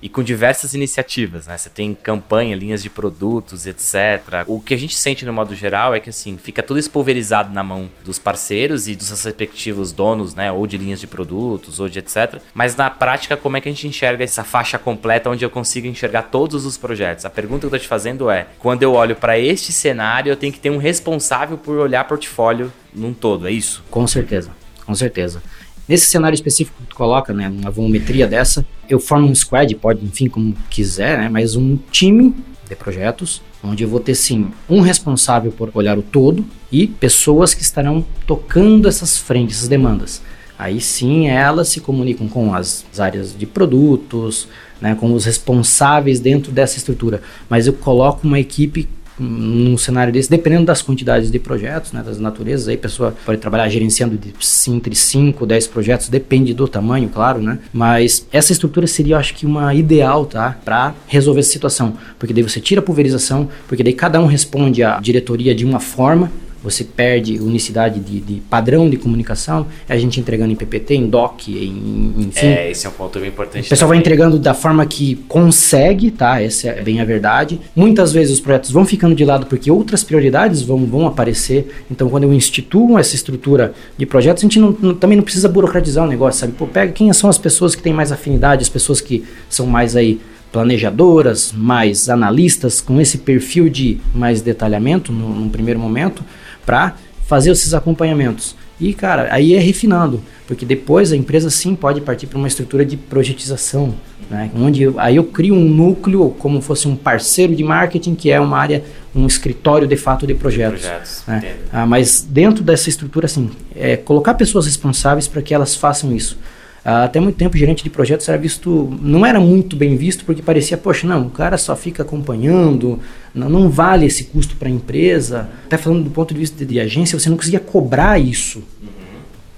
e 0.00 0.08
com 0.08 0.22
diversas 0.22 0.74
iniciativas, 0.74 1.46
né? 1.46 1.56
Você 1.56 1.68
tem 1.68 1.94
campanha, 1.94 2.56
linhas 2.56 2.82
de 2.82 2.90
produtos, 2.90 3.66
etc. 3.66 4.44
O 4.46 4.60
que 4.60 4.74
a 4.74 4.76
gente 4.76 4.96
sente 4.96 5.24
no 5.24 5.32
modo 5.32 5.54
geral 5.54 5.94
é 5.94 6.00
que 6.00 6.10
assim, 6.10 6.36
fica 6.36 6.62
tudo 6.62 6.78
espulverizado 6.78 7.52
na 7.52 7.62
mão 7.62 7.88
dos 8.04 8.18
parceiros 8.18 8.88
e 8.88 8.94
dos 8.94 9.10
respectivos 9.10 9.92
donos, 9.92 10.34
né, 10.34 10.50
ou 10.52 10.66
de 10.66 10.76
linhas 10.76 11.00
de 11.00 11.06
produtos, 11.06 11.80
ou 11.80 11.88
de 11.88 11.98
etc. 11.98 12.40
Mas 12.54 12.76
na 12.76 12.90
prática, 12.90 13.36
como 13.36 13.56
é 13.56 13.60
que 13.60 13.68
a 13.68 13.72
gente 13.72 13.86
enxerga 13.86 14.24
essa 14.24 14.44
faixa 14.44 14.78
completa 14.78 15.30
onde 15.30 15.44
eu 15.44 15.50
consigo 15.50 15.86
enxergar 15.86 16.22
todos 16.22 16.64
os 16.64 16.76
projetos? 16.76 17.24
A 17.24 17.30
pergunta 17.30 17.60
que 17.60 17.66
eu 17.66 17.70
tô 17.70 17.78
te 17.78 17.88
fazendo 17.88 18.30
é: 18.30 18.46
quando 18.58 18.82
eu 18.82 18.92
olho 18.92 19.16
para 19.16 19.38
este 19.38 19.72
cenário, 19.72 20.30
eu 20.30 20.36
tenho 20.36 20.52
que 20.52 20.60
ter 20.60 20.70
um 20.70 20.78
responsável 20.78 21.56
por 21.58 21.76
olhar 21.78 22.04
portfólio 22.04 22.72
num 22.94 23.12
todo, 23.12 23.46
é 23.46 23.50
isso? 23.50 23.82
Com 23.90 24.06
certeza, 24.06 24.50
com 24.84 24.94
certeza. 24.94 25.42
Nesse 25.88 26.06
cenário 26.06 26.34
específico 26.34 26.76
que 26.82 26.88
tu 26.88 26.94
coloca, 26.94 27.32
né, 27.32 27.48
uma 27.48 27.70
volumetria 27.70 28.26
dessa, 28.26 28.66
eu 28.88 29.00
formo 29.00 29.26
um 29.26 29.34
squad, 29.34 29.74
pode, 29.76 30.04
enfim, 30.04 30.28
como 30.28 30.54
quiser, 30.68 31.18
né, 31.18 31.28
mas 31.30 31.56
um 31.56 31.78
time 31.90 32.34
de 32.68 32.76
projetos, 32.76 33.40
onde 33.64 33.82
eu 33.82 33.88
vou 33.88 33.98
ter 33.98 34.14
sim 34.14 34.50
um 34.68 34.80
responsável 34.80 35.50
por 35.50 35.70
olhar 35.72 35.98
o 35.98 36.02
todo 36.02 36.44
e 36.70 36.86
pessoas 36.86 37.54
que 37.54 37.62
estarão 37.62 38.04
tocando 38.26 38.86
essas 38.86 39.16
frentes, 39.16 39.56
essas 39.56 39.68
demandas. 39.68 40.20
Aí 40.58 40.80
sim 40.80 41.28
elas 41.28 41.68
se 41.68 41.80
comunicam 41.80 42.28
com 42.28 42.52
as 42.52 42.84
áreas 42.98 43.34
de 43.36 43.46
produtos, 43.46 44.48
né, 44.80 44.94
com 44.94 45.12
os 45.12 45.24
responsáveis 45.24 46.20
dentro 46.20 46.52
dessa 46.52 46.76
estrutura. 46.76 47.22
Mas 47.48 47.66
eu 47.66 47.72
coloco 47.72 48.26
uma 48.26 48.38
equipe 48.38 48.88
num 49.18 49.76
cenário 49.76 50.12
desse, 50.12 50.30
dependendo 50.30 50.64
das 50.64 50.82
quantidades 50.82 51.30
de 51.30 51.38
projetos, 51.38 51.92
né, 51.92 52.02
das 52.02 52.18
naturezas, 52.18 52.68
aí 52.68 52.74
a 52.74 52.78
pessoa 52.78 53.14
pode 53.24 53.40
trabalhar 53.40 53.68
gerenciando 53.68 54.16
de, 54.16 54.34
entre 54.68 54.94
5 54.94 55.46
10 55.46 55.66
projetos, 55.66 56.08
depende 56.08 56.54
do 56.54 56.68
tamanho, 56.68 57.08
claro, 57.08 57.40
né? 57.40 57.58
Mas 57.72 58.26
essa 58.32 58.52
estrutura 58.52 58.86
seria, 58.86 59.14
eu 59.14 59.18
acho 59.18 59.34
que 59.34 59.46
uma 59.46 59.74
ideal, 59.74 60.26
tá? 60.26 60.56
Para 60.64 60.94
resolver 61.06 61.40
essa 61.40 61.50
situação, 61.50 61.94
porque 62.18 62.34
daí 62.34 62.42
você 62.42 62.60
tira 62.60 62.80
a 62.80 62.84
pulverização, 62.84 63.48
porque 63.66 63.82
daí 63.82 63.92
cada 63.92 64.20
um 64.20 64.26
responde 64.26 64.82
à 64.82 64.98
diretoria 65.00 65.54
de 65.54 65.64
uma 65.64 65.80
forma, 65.80 66.30
você 66.62 66.82
perde 66.82 67.38
unicidade 67.38 68.00
de, 68.00 68.20
de, 68.20 68.40
padrão 68.40 68.90
de 68.90 68.96
comunicação, 68.96 69.66
é 69.88 69.94
a 69.94 69.98
gente 69.98 70.18
entregando 70.18 70.52
em 70.52 70.56
PPT, 70.56 70.94
em 70.94 71.08
DOC, 71.08 71.48
em, 71.48 72.14
enfim. 72.18 72.46
É, 72.46 72.70
esse 72.70 72.86
é 72.86 72.88
um 72.88 72.92
ponto 72.92 73.18
bem 73.18 73.28
importante. 73.28 73.66
O 73.66 73.68
pessoal 73.68 73.88
também. 73.88 73.88
vai 73.88 73.98
entregando 73.98 74.38
da 74.38 74.54
forma 74.54 74.84
que 74.84 75.16
consegue, 75.28 76.10
tá? 76.10 76.42
Essa 76.42 76.68
é 76.68 76.82
bem 76.82 77.00
a 77.00 77.04
verdade. 77.04 77.60
Muitas 77.76 78.12
vezes 78.12 78.34
os 78.34 78.40
projetos 78.40 78.70
vão 78.70 78.84
ficando 78.84 79.14
de 79.14 79.24
lado 79.24 79.46
porque 79.46 79.70
outras 79.70 80.02
prioridades 80.02 80.62
vão, 80.62 80.84
vão 80.84 81.06
aparecer. 81.06 81.84
Então, 81.90 82.08
quando 82.08 82.24
eu 82.24 82.32
instituo 82.32 82.98
essa 82.98 83.14
estrutura 83.14 83.72
de 83.96 84.04
projetos, 84.04 84.42
a 84.42 84.46
gente 84.46 84.58
não, 84.58 84.76
não, 84.80 84.94
também 84.94 85.16
não 85.16 85.24
precisa 85.24 85.48
burocratizar 85.48 86.04
o 86.04 86.08
negócio, 86.08 86.40
sabe? 86.40 86.52
Pô, 86.54 86.66
pega 86.66 86.92
quem 86.92 87.12
são 87.12 87.30
as 87.30 87.38
pessoas 87.38 87.74
que 87.74 87.82
têm 87.82 87.92
mais 87.92 88.10
afinidade, 88.10 88.62
as 88.62 88.68
pessoas 88.68 89.00
que 89.00 89.24
são 89.48 89.66
mais 89.66 89.94
aí 89.94 90.20
planejadoras, 90.50 91.52
mais 91.52 92.08
analistas, 92.08 92.80
com 92.80 93.00
esse 93.00 93.18
perfil 93.18 93.68
de 93.68 93.98
mais 94.14 94.40
detalhamento 94.40 95.12
no, 95.12 95.28
num 95.28 95.48
primeiro 95.48 95.78
momento 95.78 96.24
para 96.68 96.96
fazer 97.26 97.50
esses 97.50 97.72
acompanhamentos. 97.72 98.54
E, 98.78 98.92
cara, 98.92 99.28
aí 99.32 99.54
é 99.54 99.58
refinando, 99.58 100.22
porque 100.46 100.66
depois 100.66 101.10
a 101.12 101.16
empresa 101.16 101.48
sim 101.48 101.74
pode 101.74 102.02
partir 102.02 102.26
para 102.26 102.36
uma 102.36 102.46
estrutura 102.46 102.84
de 102.84 102.94
projetização, 102.94 103.94
né? 104.30 104.50
onde 104.54 104.82
eu, 104.82 105.00
aí 105.00 105.16
eu 105.16 105.24
crio 105.24 105.54
um 105.54 105.64
núcleo 105.66 106.36
como 106.38 106.60
fosse 106.60 106.86
um 106.86 106.94
parceiro 106.94 107.56
de 107.56 107.64
marketing, 107.64 108.14
que 108.14 108.30
é 108.30 108.38
uma 108.38 108.58
área, 108.58 108.84
um 109.14 109.26
escritório 109.26 109.88
de 109.88 109.96
fato 109.96 110.26
de 110.26 110.34
projetos. 110.34 110.82
projetos 110.82 111.22
né? 111.26 111.56
ah, 111.72 111.86
mas 111.86 112.20
dentro 112.20 112.62
dessa 112.62 112.90
estrutura, 112.90 113.24
assim, 113.24 113.50
é 113.74 113.96
colocar 113.96 114.34
pessoas 114.34 114.66
responsáveis 114.66 115.26
para 115.26 115.40
que 115.40 115.54
elas 115.54 115.74
façam 115.74 116.14
isso. 116.14 116.38
Ah, 116.84 117.04
até 117.04 117.20
muito 117.20 117.36
tempo, 117.36 117.56
gerente 117.56 117.82
de 117.82 117.90
projetos 117.90 118.28
era 118.28 118.38
visto, 118.38 118.96
não 119.02 119.26
era 119.26 119.40
muito 119.40 119.76
bem 119.76 119.96
visto, 119.96 120.24
porque 120.24 120.40
parecia, 120.40 120.76
poxa, 120.76 121.06
não, 121.06 121.26
o 121.26 121.30
cara 121.30 121.58
só 121.58 121.74
fica 121.76 122.02
acompanhando, 122.02 122.98
não, 123.34 123.48
não 123.48 123.68
vale 123.68 124.06
esse 124.06 124.24
custo 124.24 124.56
para 124.56 124.68
a 124.68 124.70
empresa. 124.70 125.48
Até 125.66 125.76
falando 125.76 126.04
do 126.04 126.10
ponto 126.10 126.32
de 126.32 126.40
vista 126.40 126.56
de, 126.56 126.64
de, 126.64 126.80
agência, 126.80 127.18
você 127.18 127.28
não 127.28 127.36
conseguia 127.36 127.60
cobrar 127.60 128.18
isso. 128.18 128.58
Uhum. 128.80 128.88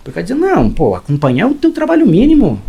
Porque 0.02 0.22
dizia, 0.22 0.36
não, 0.36 0.70
pô, 0.70 0.94
acompanhar 0.94 1.44
é 1.44 1.46
o 1.46 1.54
teu 1.54 1.70
trabalho 1.72 2.06
mínimo. 2.06 2.60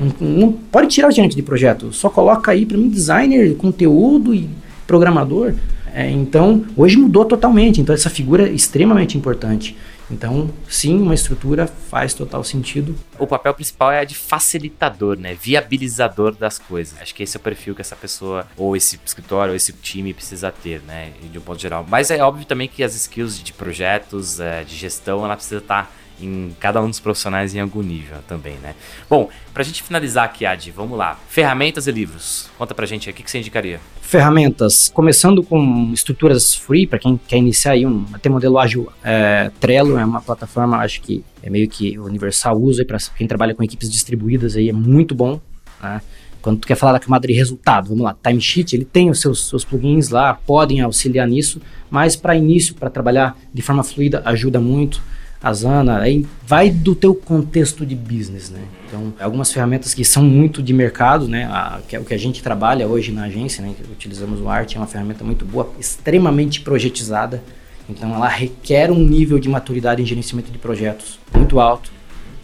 Uhum. 0.00 0.12
Não, 0.20 0.28
não, 0.28 0.52
pode 0.52 0.88
tirar 0.88 1.08
o 1.08 1.12
gerente 1.12 1.34
de 1.34 1.42
projeto, 1.42 1.92
só 1.92 2.08
coloca 2.10 2.52
aí 2.52 2.64
para 2.66 2.76
mim 2.76 2.88
designer, 2.88 3.56
conteúdo 3.56 4.34
e 4.34 4.48
programador. 4.86 5.54
É, 5.94 6.08
então, 6.10 6.64
hoje 6.76 6.96
mudou 6.96 7.24
totalmente, 7.24 7.80
então 7.80 7.94
essa 7.94 8.10
figura 8.10 8.48
é 8.48 8.52
extremamente 8.52 9.16
importante. 9.18 9.76
Então, 10.10 10.50
sim, 10.68 11.00
uma 11.00 11.14
estrutura 11.14 11.66
faz 11.66 12.14
total 12.14 12.42
sentido. 12.42 12.94
O 13.18 13.26
papel 13.26 13.52
principal 13.54 13.92
é 13.92 14.04
de 14.04 14.14
facilitador, 14.14 15.18
né? 15.18 15.34
Viabilizador 15.34 16.34
das 16.34 16.58
coisas. 16.58 16.98
Acho 17.00 17.14
que 17.14 17.22
esse 17.22 17.36
é 17.36 17.40
o 17.40 17.42
perfil 17.42 17.74
que 17.74 17.80
essa 17.80 17.96
pessoa, 17.96 18.46
ou 18.56 18.74
esse 18.74 18.98
escritório, 19.04 19.50
ou 19.52 19.56
esse 19.56 19.72
time 19.72 20.14
precisa 20.14 20.50
ter, 20.50 20.80
né? 20.82 21.12
De 21.30 21.38
um 21.38 21.42
ponto 21.42 21.60
geral. 21.60 21.84
Mas 21.88 22.10
é 22.10 22.22
óbvio 22.22 22.46
também 22.46 22.68
que 22.68 22.82
as 22.82 22.94
skills 22.94 23.42
de 23.42 23.52
projetos, 23.52 24.40
é, 24.40 24.64
de 24.64 24.74
gestão, 24.76 25.24
ela 25.24 25.36
precisa 25.36 25.58
estar 25.58 25.84
tá 25.84 25.90
em 26.20 26.54
cada 26.58 26.80
um 26.82 26.88
dos 26.88 27.00
profissionais 27.00 27.54
em 27.54 27.60
algum 27.60 27.82
nível 27.82 28.18
também, 28.26 28.54
né? 28.62 28.74
Bom, 29.08 29.28
pra 29.52 29.62
gente 29.62 29.82
finalizar 29.82 30.24
aqui, 30.24 30.44
Adi, 30.44 30.70
vamos 30.70 30.96
lá. 30.98 31.18
Ferramentas 31.28 31.86
e 31.86 31.92
livros. 31.92 32.48
Conta 32.56 32.74
pra 32.74 32.86
gente 32.86 33.08
aí, 33.08 33.12
o 33.12 33.16
que, 33.16 33.28
você 33.28 33.38
indicaria? 33.38 33.80
Ferramentas. 34.00 34.90
Começando 34.92 35.42
com 35.42 35.90
estruturas 35.92 36.54
free, 36.54 36.86
para 36.86 36.98
quem 36.98 37.18
quer 37.28 37.36
iniciar 37.36 37.72
aí 37.72 37.86
um 37.86 38.06
até 38.12 38.28
modelo 38.28 38.58
ágil, 38.58 38.90
é, 39.02 39.50
Trello 39.60 39.98
é 39.98 40.04
uma 40.04 40.20
plataforma, 40.20 40.78
acho 40.78 41.00
que 41.00 41.24
é 41.42 41.50
meio 41.50 41.68
que 41.68 41.98
universal 41.98 42.58
uso 42.58 42.84
para 42.84 42.98
quem 43.16 43.26
trabalha 43.26 43.54
com 43.54 43.62
equipes 43.62 43.90
distribuídas 43.90 44.56
aí, 44.56 44.68
é 44.68 44.72
muito 44.72 45.14
bom, 45.14 45.40
né? 45.82 46.00
Quando 46.40 46.60
tu 46.60 46.68
quer 46.68 46.76
falar 46.76 46.92
da 46.92 47.00
camada 47.00 47.26
de 47.26 47.32
resultado, 47.34 47.88
vamos 47.88 48.04
lá, 48.04 48.16
Timesheet, 48.22 48.74
ele 48.74 48.84
tem 48.84 49.10
os 49.10 49.20
seus, 49.20 49.48
seus 49.48 49.64
plugins 49.64 50.08
lá, 50.08 50.34
podem 50.34 50.80
auxiliar 50.80 51.26
nisso, 51.26 51.60
mas 51.90 52.14
para 52.14 52.36
início, 52.36 52.74
para 52.74 52.88
trabalhar 52.88 53.36
de 53.52 53.60
forma 53.60 53.82
fluida, 53.82 54.22
ajuda 54.24 54.60
muito. 54.60 55.02
Asana, 55.42 55.98
aí 55.98 56.26
vai 56.44 56.68
do 56.68 56.94
teu 56.94 57.14
contexto 57.14 57.86
de 57.86 57.94
business, 57.94 58.50
né? 58.50 58.60
Então, 58.86 59.14
algumas 59.20 59.52
ferramentas 59.52 59.94
que 59.94 60.04
são 60.04 60.24
muito 60.24 60.62
de 60.62 60.72
mercado, 60.72 61.28
né? 61.28 61.44
A, 61.44 61.80
que 61.86 61.94
é 61.94 62.00
o 62.00 62.04
que 62.04 62.12
a 62.12 62.18
gente 62.18 62.42
trabalha 62.42 62.88
hoje 62.88 63.12
na 63.12 63.24
agência, 63.24 63.62
né? 63.62 63.72
Utilizamos 63.92 64.40
o 64.40 64.48
Art, 64.48 64.74
é 64.74 64.78
uma 64.78 64.86
ferramenta 64.86 65.22
muito 65.22 65.44
boa, 65.44 65.70
extremamente 65.78 66.60
projetizada. 66.60 67.42
Então, 67.88 68.14
ela 68.14 68.28
requer 68.28 68.90
um 68.90 68.98
nível 68.98 69.38
de 69.38 69.48
maturidade 69.48 70.02
em 70.02 70.06
gerenciamento 70.06 70.50
de 70.50 70.58
projetos 70.58 71.18
muito 71.32 71.60
alto. 71.60 71.90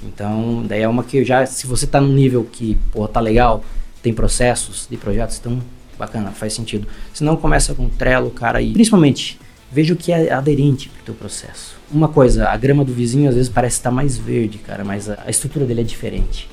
Então, 0.02 0.64
daí 0.66 0.83
é 0.83 0.88
uma 0.88 1.02
que 1.02 1.24
já, 1.24 1.44
se 1.46 1.66
você 1.66 1.87
está 1.87 2.00
num 2.00 2.12
nível 2.12 2.46
que, 2.50 2.78
pô, 2.92 3.09
tá 3.09 3.20
legal, 3.20 3.64
tem 4.02 4.12
processos 4.12 4.87
de 4.88 4.96
projetos, 4.96 5.38
então, 5.40 5.61
bacana, 5.98 6.30
faz 6.30 6.52
sentido. 6.52 6.87
Se 7.12 7.24
não, 7.24 7.37
começa 7.37 7.74
com 7.74 7.88
Trello, 7.88 8.30
cara, 8.30 8.62
e 8.62 8.72
principalmente, 8.72 9.38
veja 9.75 9.93
o 9.93 9.97
que 9.97 10.13
é 10.13 10.33
aderente 10.33 10.89
para 10.89 11.03
o 11.03 11.05
teu 11.05 11.15
processo 11.15 11.75
uma 11.95 12.09
coisa, 12.09 12.49
a 12.49 12.57
grama 12.57 12.85
do 12.85 12.93
vizinho 12.93 13.29
às 13.29 13.37
vezes 13.37 13.49
parece 13.49 13.77
estar 13.77 13.91
mais 13.91 14.17
verde, 14.19 14.59
cara, 14.59 14.85
mas 14.85 15.09
a, 15.09 15.23
a 15.25 15.31
estrutura 15.31 15.65
dele 15.65 15.83
é 15.83 15.85
diferente. 15.85 16.51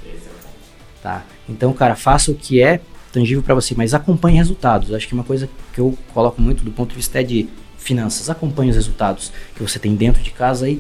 Tá? 1.02 1.26
Então, 1.50 1.74
cara, 1.74 1.96
faça 1.96 2.32
o 2.32 2.36
que 2.36 2.62
é 2.62 2.80
tangível 3.12 3.42
para 3.42 3.56
você, 3.56 3.74
mas 3.76 3.94
acompanhe 3.94 4.38
resultados. 4.38 4.94
Acho 4.94 5.08
que 5.08 5.14
uma 5.14 5.24
coisa 5.24 5.50
que 5.74 5.82
eu 5.82 5.98
coloco 6.14 6.40
muito 6.40 6.64
do 6.64 6.72
ponto 6.72 6.90
de 6.90 6.96
vista 6.96 7.20
é 7.20 7.24
de 7.24 7.50
finanças. 7.78 8.30
Acompanhe 8.30 8.70
os 8.70 8.76
resultados 8.76 9.34
que 9.56 9.64
você 9.64 9.80
tem 9.80 9.96
dentro 9.96 10.22
de 10.22 10.30
casa 10.30 10.70
e 10.70 10.80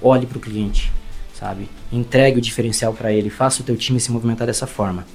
olhe 0.00 0.24
para 0.24 0.38
o 0.38 0.40
cliente, 0.40 0.90
sabe? 1.34 1.68
Entregue 1.92 2.38
o 2.38 2.40
diferencial 2.40 2.94
para 2.94 3.12
ele, 3.12 3.28
faça 3.28 3.60
o 3.60 3.64
teu 3.64 3.76
time 3.76 4.00
se 4.00 4.10
movimentar 4.10 4.46
dessa 4.46 4.66
forma. 4.66 5.06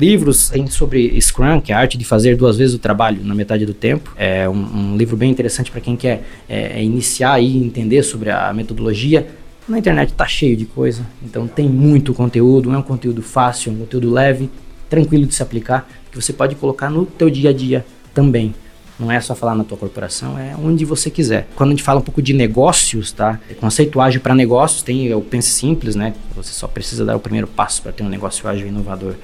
Livros 0.00 0.50
sobre 0.70 1.20
Scrum, 1.20 1.60
que 1.60 1.72
é 1.72 1.74
a 1.74 1.78
arte 1.78 1.98
de 1.98 2.06
fazer 2.06 2.34
duas 2.34 2.56
vezes 2.56 2.74
o 2.74 2.78
trabalho 2.78 3.22
na 3.22 3.34
metade 3.34 3.66
do 3.66 3.74
tempo. 3.74 4.10
É 4.16 4.48
um, 4.48 4.54
um 4.92 4.96
livro 4.96 5.14
bem 5.14 5.30
interessante 5.30 5.70
para 5.70 5.78
quem 5.78 5.94
quer 5.94 6.24
é, 6.48 6.78
é 6.78 6.82
iniciar 6.82 7.38
e 7.38 7.58
entender 7.58 8.02
sobre 8.02 8.30
a 8.30 8.50
metodologia. 8.54 9.28
Na 9.68 9.78
internet 9.78 10.12
está 10.12 10.26
cheio 10.26 10.56
de 10.56 10.64
coisa, 10.64 11.06
então 11.22 11.46
tem 11.46 11.68
muito 11.68 12.14
conteúdo, 12.14 12.72
é 12.72 12.78
um 12.78 12.82
conteúdo 12.82 13.20
fácil, 13.20 13.72
um 13.72 13.76
conteúdo 13.76 14.10
leve, 14.10 14.48
tranquilo 14.88 15.26
de 15.26 15.34
se 15.34 15.42
aplicar, 15.42 15.86
que 16.10 16.18
você 16.18 16.32
pode 16.32 16.54
colocar 16.54 16.88
no 16.88 17.04
teu 17.04 17.28
dia 17.28 17.50
a 17.50 17.52
dia 17.52 17.84
também. 18.14 18.54
Não 18.98 19.12
é 19.12 19.20
só 19.20 19.34
falar 19.34 19.54
na 19.54 19.64
tua 19.64 19.76
corporação, 19.76 20.38
é 20.38 20.56
onde 20.56 20.82
você 20.86 21.10
quiser. 21.10 21.46
Quando 21.54 21.70
a 21.70 21.72
gente 21.72 21.82
fala 21.82 22.00
um 22.00 22.02
pouco 22.02 22.22
de 22.22 22.32
negócios, 22.32 23.12
tá? 23.12 23.38
Conceito 23.60 24.00
ágil 24.00 24.22
para 24.22 24.34
negócios 24.34 24.82
tem 24.82 25.12
o 25.12 25.20
Pense 25.20 25.50
Simples, 25.50 25.94
né? 25.94 26.14
Você 26.34 26.52
só 26.54 26.66
precisa 26.66 27.04
dar 27.04 27.16
o 27.16 27.20
primeiro 27.20 27.46
passo 27.46 27.82
para 27.82 27.92
ter 27.92 28.02
um 28.02 28.08
negócio 28.08 28.48
ágil 28.48 28.66
e 28.66 28.70
inovador 28.70 29.14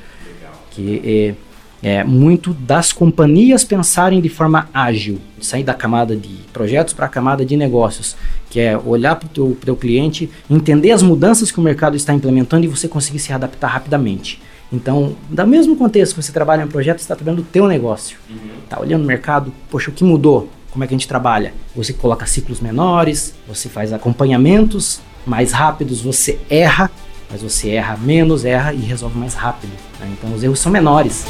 que 0.77 1.35
é, 1.83 1.99
é 2.01 2.05
muito 2.05 2.53
das 2.53 2.93
companhias 2.93 3.65
pensarem 3.65 4.21
de 4.21 4.29
forma 4.29 4.69
ágil, 4.73 5.19
sair 5.41 5.65
da 5.65 5.73
camada 5.73 6.15
de 6.15 6.37
projetos 6.53 6.93
para 6.93 7.07
a 7.07 7.09
camada 7.09 7.45
de 7.45 7.57
negócios, 7.57 8.15
que 8.51 8.61
é 8.61 8.77
olhar 8.77 9.17
para 9.17 9.27
o 9.43 9.55
teu, 9.55 9.77
cliente, 9.77 10.31
entender 10.51 10.93
as 10.93 11.03
mudanças 11.03 11.51
que 11.51 11.59
o 11.59 11.63
mercado 11.63 11.97
está 11.97 12.13
implementando 12.13 12.67
e 12.67 12.69
você 12.69 12.87
conseguir 12.87 13.19
se 13.19 13.33
adaptar 13.33 13.69
rapidamente. 13.69 14.41
Então, 14.73 15.17
no 15.31 15.47
mesmo 15.47 15.77
contexto 15.77 16.15
que 16.15 16.23
você 16.23 16.33
trabalha 16.33 16.63
em 16.63 16.65
um 16.65 16.69
projeto, 16.69 16.99
você 16.99 17.05
está 17.05 17.17
trabalhando 17.17 17.41
o 17.41 17.45
teu 17.45 17.67
negócio. 17.67 18.19
Está 18.65 18.77
uhum. 18.77 18.83
olhando 18.83 19.05
o 19.05 19.07
mercado, 19.07 19.53
poxa, 19.71 19.91
o 19.91 19.95
que 19.95 20.05
mudou? 20.05 20.49
Como 20.71 20.85
é 20.85 20.87
que 20.87 20.95
a 20.95 20.97
gente 20.99 21.09
trabalha? 21.09 21.55
Você 21.75 21.93
coloca 21.93 22.27
ciclos 22.27 22.61
menores, 22.61 23.35
você 23.49 23.69
faz 23.69 23.93
acompanhamentos 23.93 25.01
mais 25.25 25.53
rápidos, 25.53 26.01
você 26.01 26.39
erra, 26.51 26.91
mas 27.31 27.43
você 27.43 27.71
erra 27.71 27.97
menos, 27.97 28.45
erra 28.45 28.73
e 28.73 28.79
resolve 28.79 29.19
mais 29.19 29.35
rápido. 29.35 29.73
Né? 30.01 30.09
Então 30.13 30.33
os 30.35 30.43
erros 30.43 30.59
são 30.59 30.71
menores. 30.71 31.27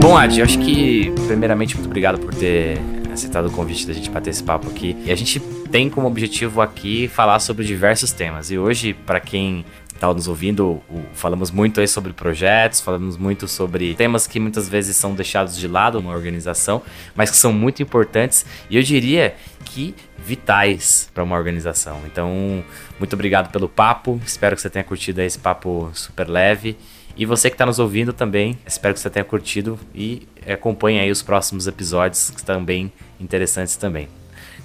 Bom, 0.00 0.16
Adi, 0.16 0.42
acho 0.42 0.58
que, 0.58 1.12
primeiramente, 1.26 1.74
muito 1.76 1.86
obrigado 1.86 2.18
por 2.18 2.34
ter 2.34 2.78
aceitado 3.12 3.46
o 3.46 3.50
convite 3.50 3.86
da 3.86 3.92
gente 3.92 4.10
bater 4.10 4.30
esse 4.30 4.42
papo 4.42 4.68
aqui. 4.68 4.96
E 5.04 5.12
a 5.12 5.14
gente 5.14 5.40
tem 5.70 5.88
como 5.88 6.06
objetivo 6.06 6.60
aqui 6.60 7.08
falar 7.08 7.38
sobre 7.38 7.64
diversos 7.64 8.12
temas. 8.12 8.50
E 8.50 8.58
hoje, 8.58 8.94
para 8.94 9.20
quem 9.20 9.64
está 10.02 10.12
nos 10.12 10.26
ouvindo, 10.26 10.82
falamos 11.12 11.52
muito 11.52 11.80
aí 11.80 11.86
sobre 11.86 12.12
projetos, 12.12 12.80
falamos 12.80 13.16
muito 13.16 13.46
sobre 13.46 13.94
temas 13.94 14.26
que 14.26 14.40
muitas 14.40 14.68
vezes 14.68 14.96
são 14.96 15.14
deixados 15.14 15.56
de 15.56 15.68
lado 15.68 16.00
numa 16.00 16.12
organização, 16.12 16.82
mas 17.14 17.30
que 17.30 17.36
são 17.36 17.52
muito 17.52 17.80
importantes 17.80 18.44
e 18.68 18.76
eu 18.76 18.82
diria 18.82 19.36
que 19.72 19.94
vitais 20.18 21.10
para 21.14 21.24
uma 21.24 21.36
organização. 21.36 22.00
Então, 22.06 22.62
muito 22.98 23.14
obrigado 23.14 23.50
pelo 23.50 23.68
papo, 23.68 24.20
espero 24.24 24.54
que 24.54 24.62
você 24.62 24.68
tenha 24.68 24.84
curtido 24.84 25.20
esse 25.22 25.38
papo 25.38 25.90
super 25.94 26.28
leve. 26.28 26.76
E 27.16 27.26
você 27.26 27.50
que 27.50 27.54
está 27.54 27.66
nos 27.66 27.78
ouvindo 27.78 28.12
também, 28.12 28.58
espero 28.66 28.94
que 28.94 29.00
você 29.00 29.10
tenha 29.10 29.24
curtido 29.24 29.78
e 29.94 30.26
acompanhe 30.46 30.98
aí 31.00 31.10
os 31.10 31.22
próximos 31.22 31.66
episódios 31.66 32.30
que 32.30 32.38
estão 32.38 32.64
bem 32.64 32.92
interessantes 33.20 33.76
também. 33.76 34.08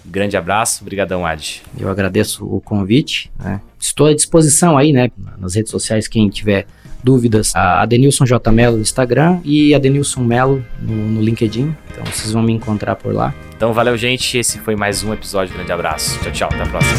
Grande 0.06 0.38
abraço, 0.38 0.86
brigadão 0.86 1.26
Ad. 1.26 1.62
Eu 1.78 1.90
agradeço 1.90 2.46
o 2.46 2.62
convite, 2.62 3.30
né? 3.38 3.60
Estou 3.78 4.08
à 4.08 4.14
disposição 4.14 4.78
aí, 4.78 4.94
né, 4.94 5.12
nas 5.38 5.56
redes 5.56 5.70
sociais, 5.70 6.08
quem 6.08 6.30
tiver 6.30 6.66
dúvidas, 7.04 7.56
a 7.56 7.82
Adenilson 7.82 8.26
J. 8.26 8.52
Melo 8.52 8.78
no 8.78 8.82
Instagram 8.82 9.40
e 9.44 9.74
Adenilson 9.74 10.22
Melo 10.22 10.64
no, 10.82 10.96
no 10.96 11.22
LinkedIn, 11.22 11.76
então 11.92 12.06
vocês 12.06 12.32
vão 12.32 12.42
me 12.42 12.54
encontrar 12.54 12.96
por 12.96 13.14
lá. 13.14 13.34
Então 13.56 13.74
valeu 13.74 13.98
gente, 13.98 14.38
esse 14.38 14.60
foi 14.60 14.76
mais 14.76 15.04
um 15.04 15.14
episódio, 15.14 15.54
grande 15.54 15.72
abraço, 15.72 16.20
tchau 16.22 16.32
tchau, 16.32 16.50
até 16.52 16.64
a 16.64 16.68
próxima. 16.68 16.98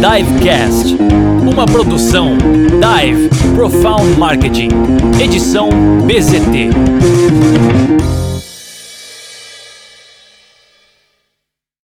Divecast, 0.00 0.96
uma 1.42 1.66
produção 1.66 2.36
Dive 2.36 3.28
Profound 3.54 4.18
Marketing, 4.18 4.68
edição 5.22 5.68
BZT. 6.06 6.70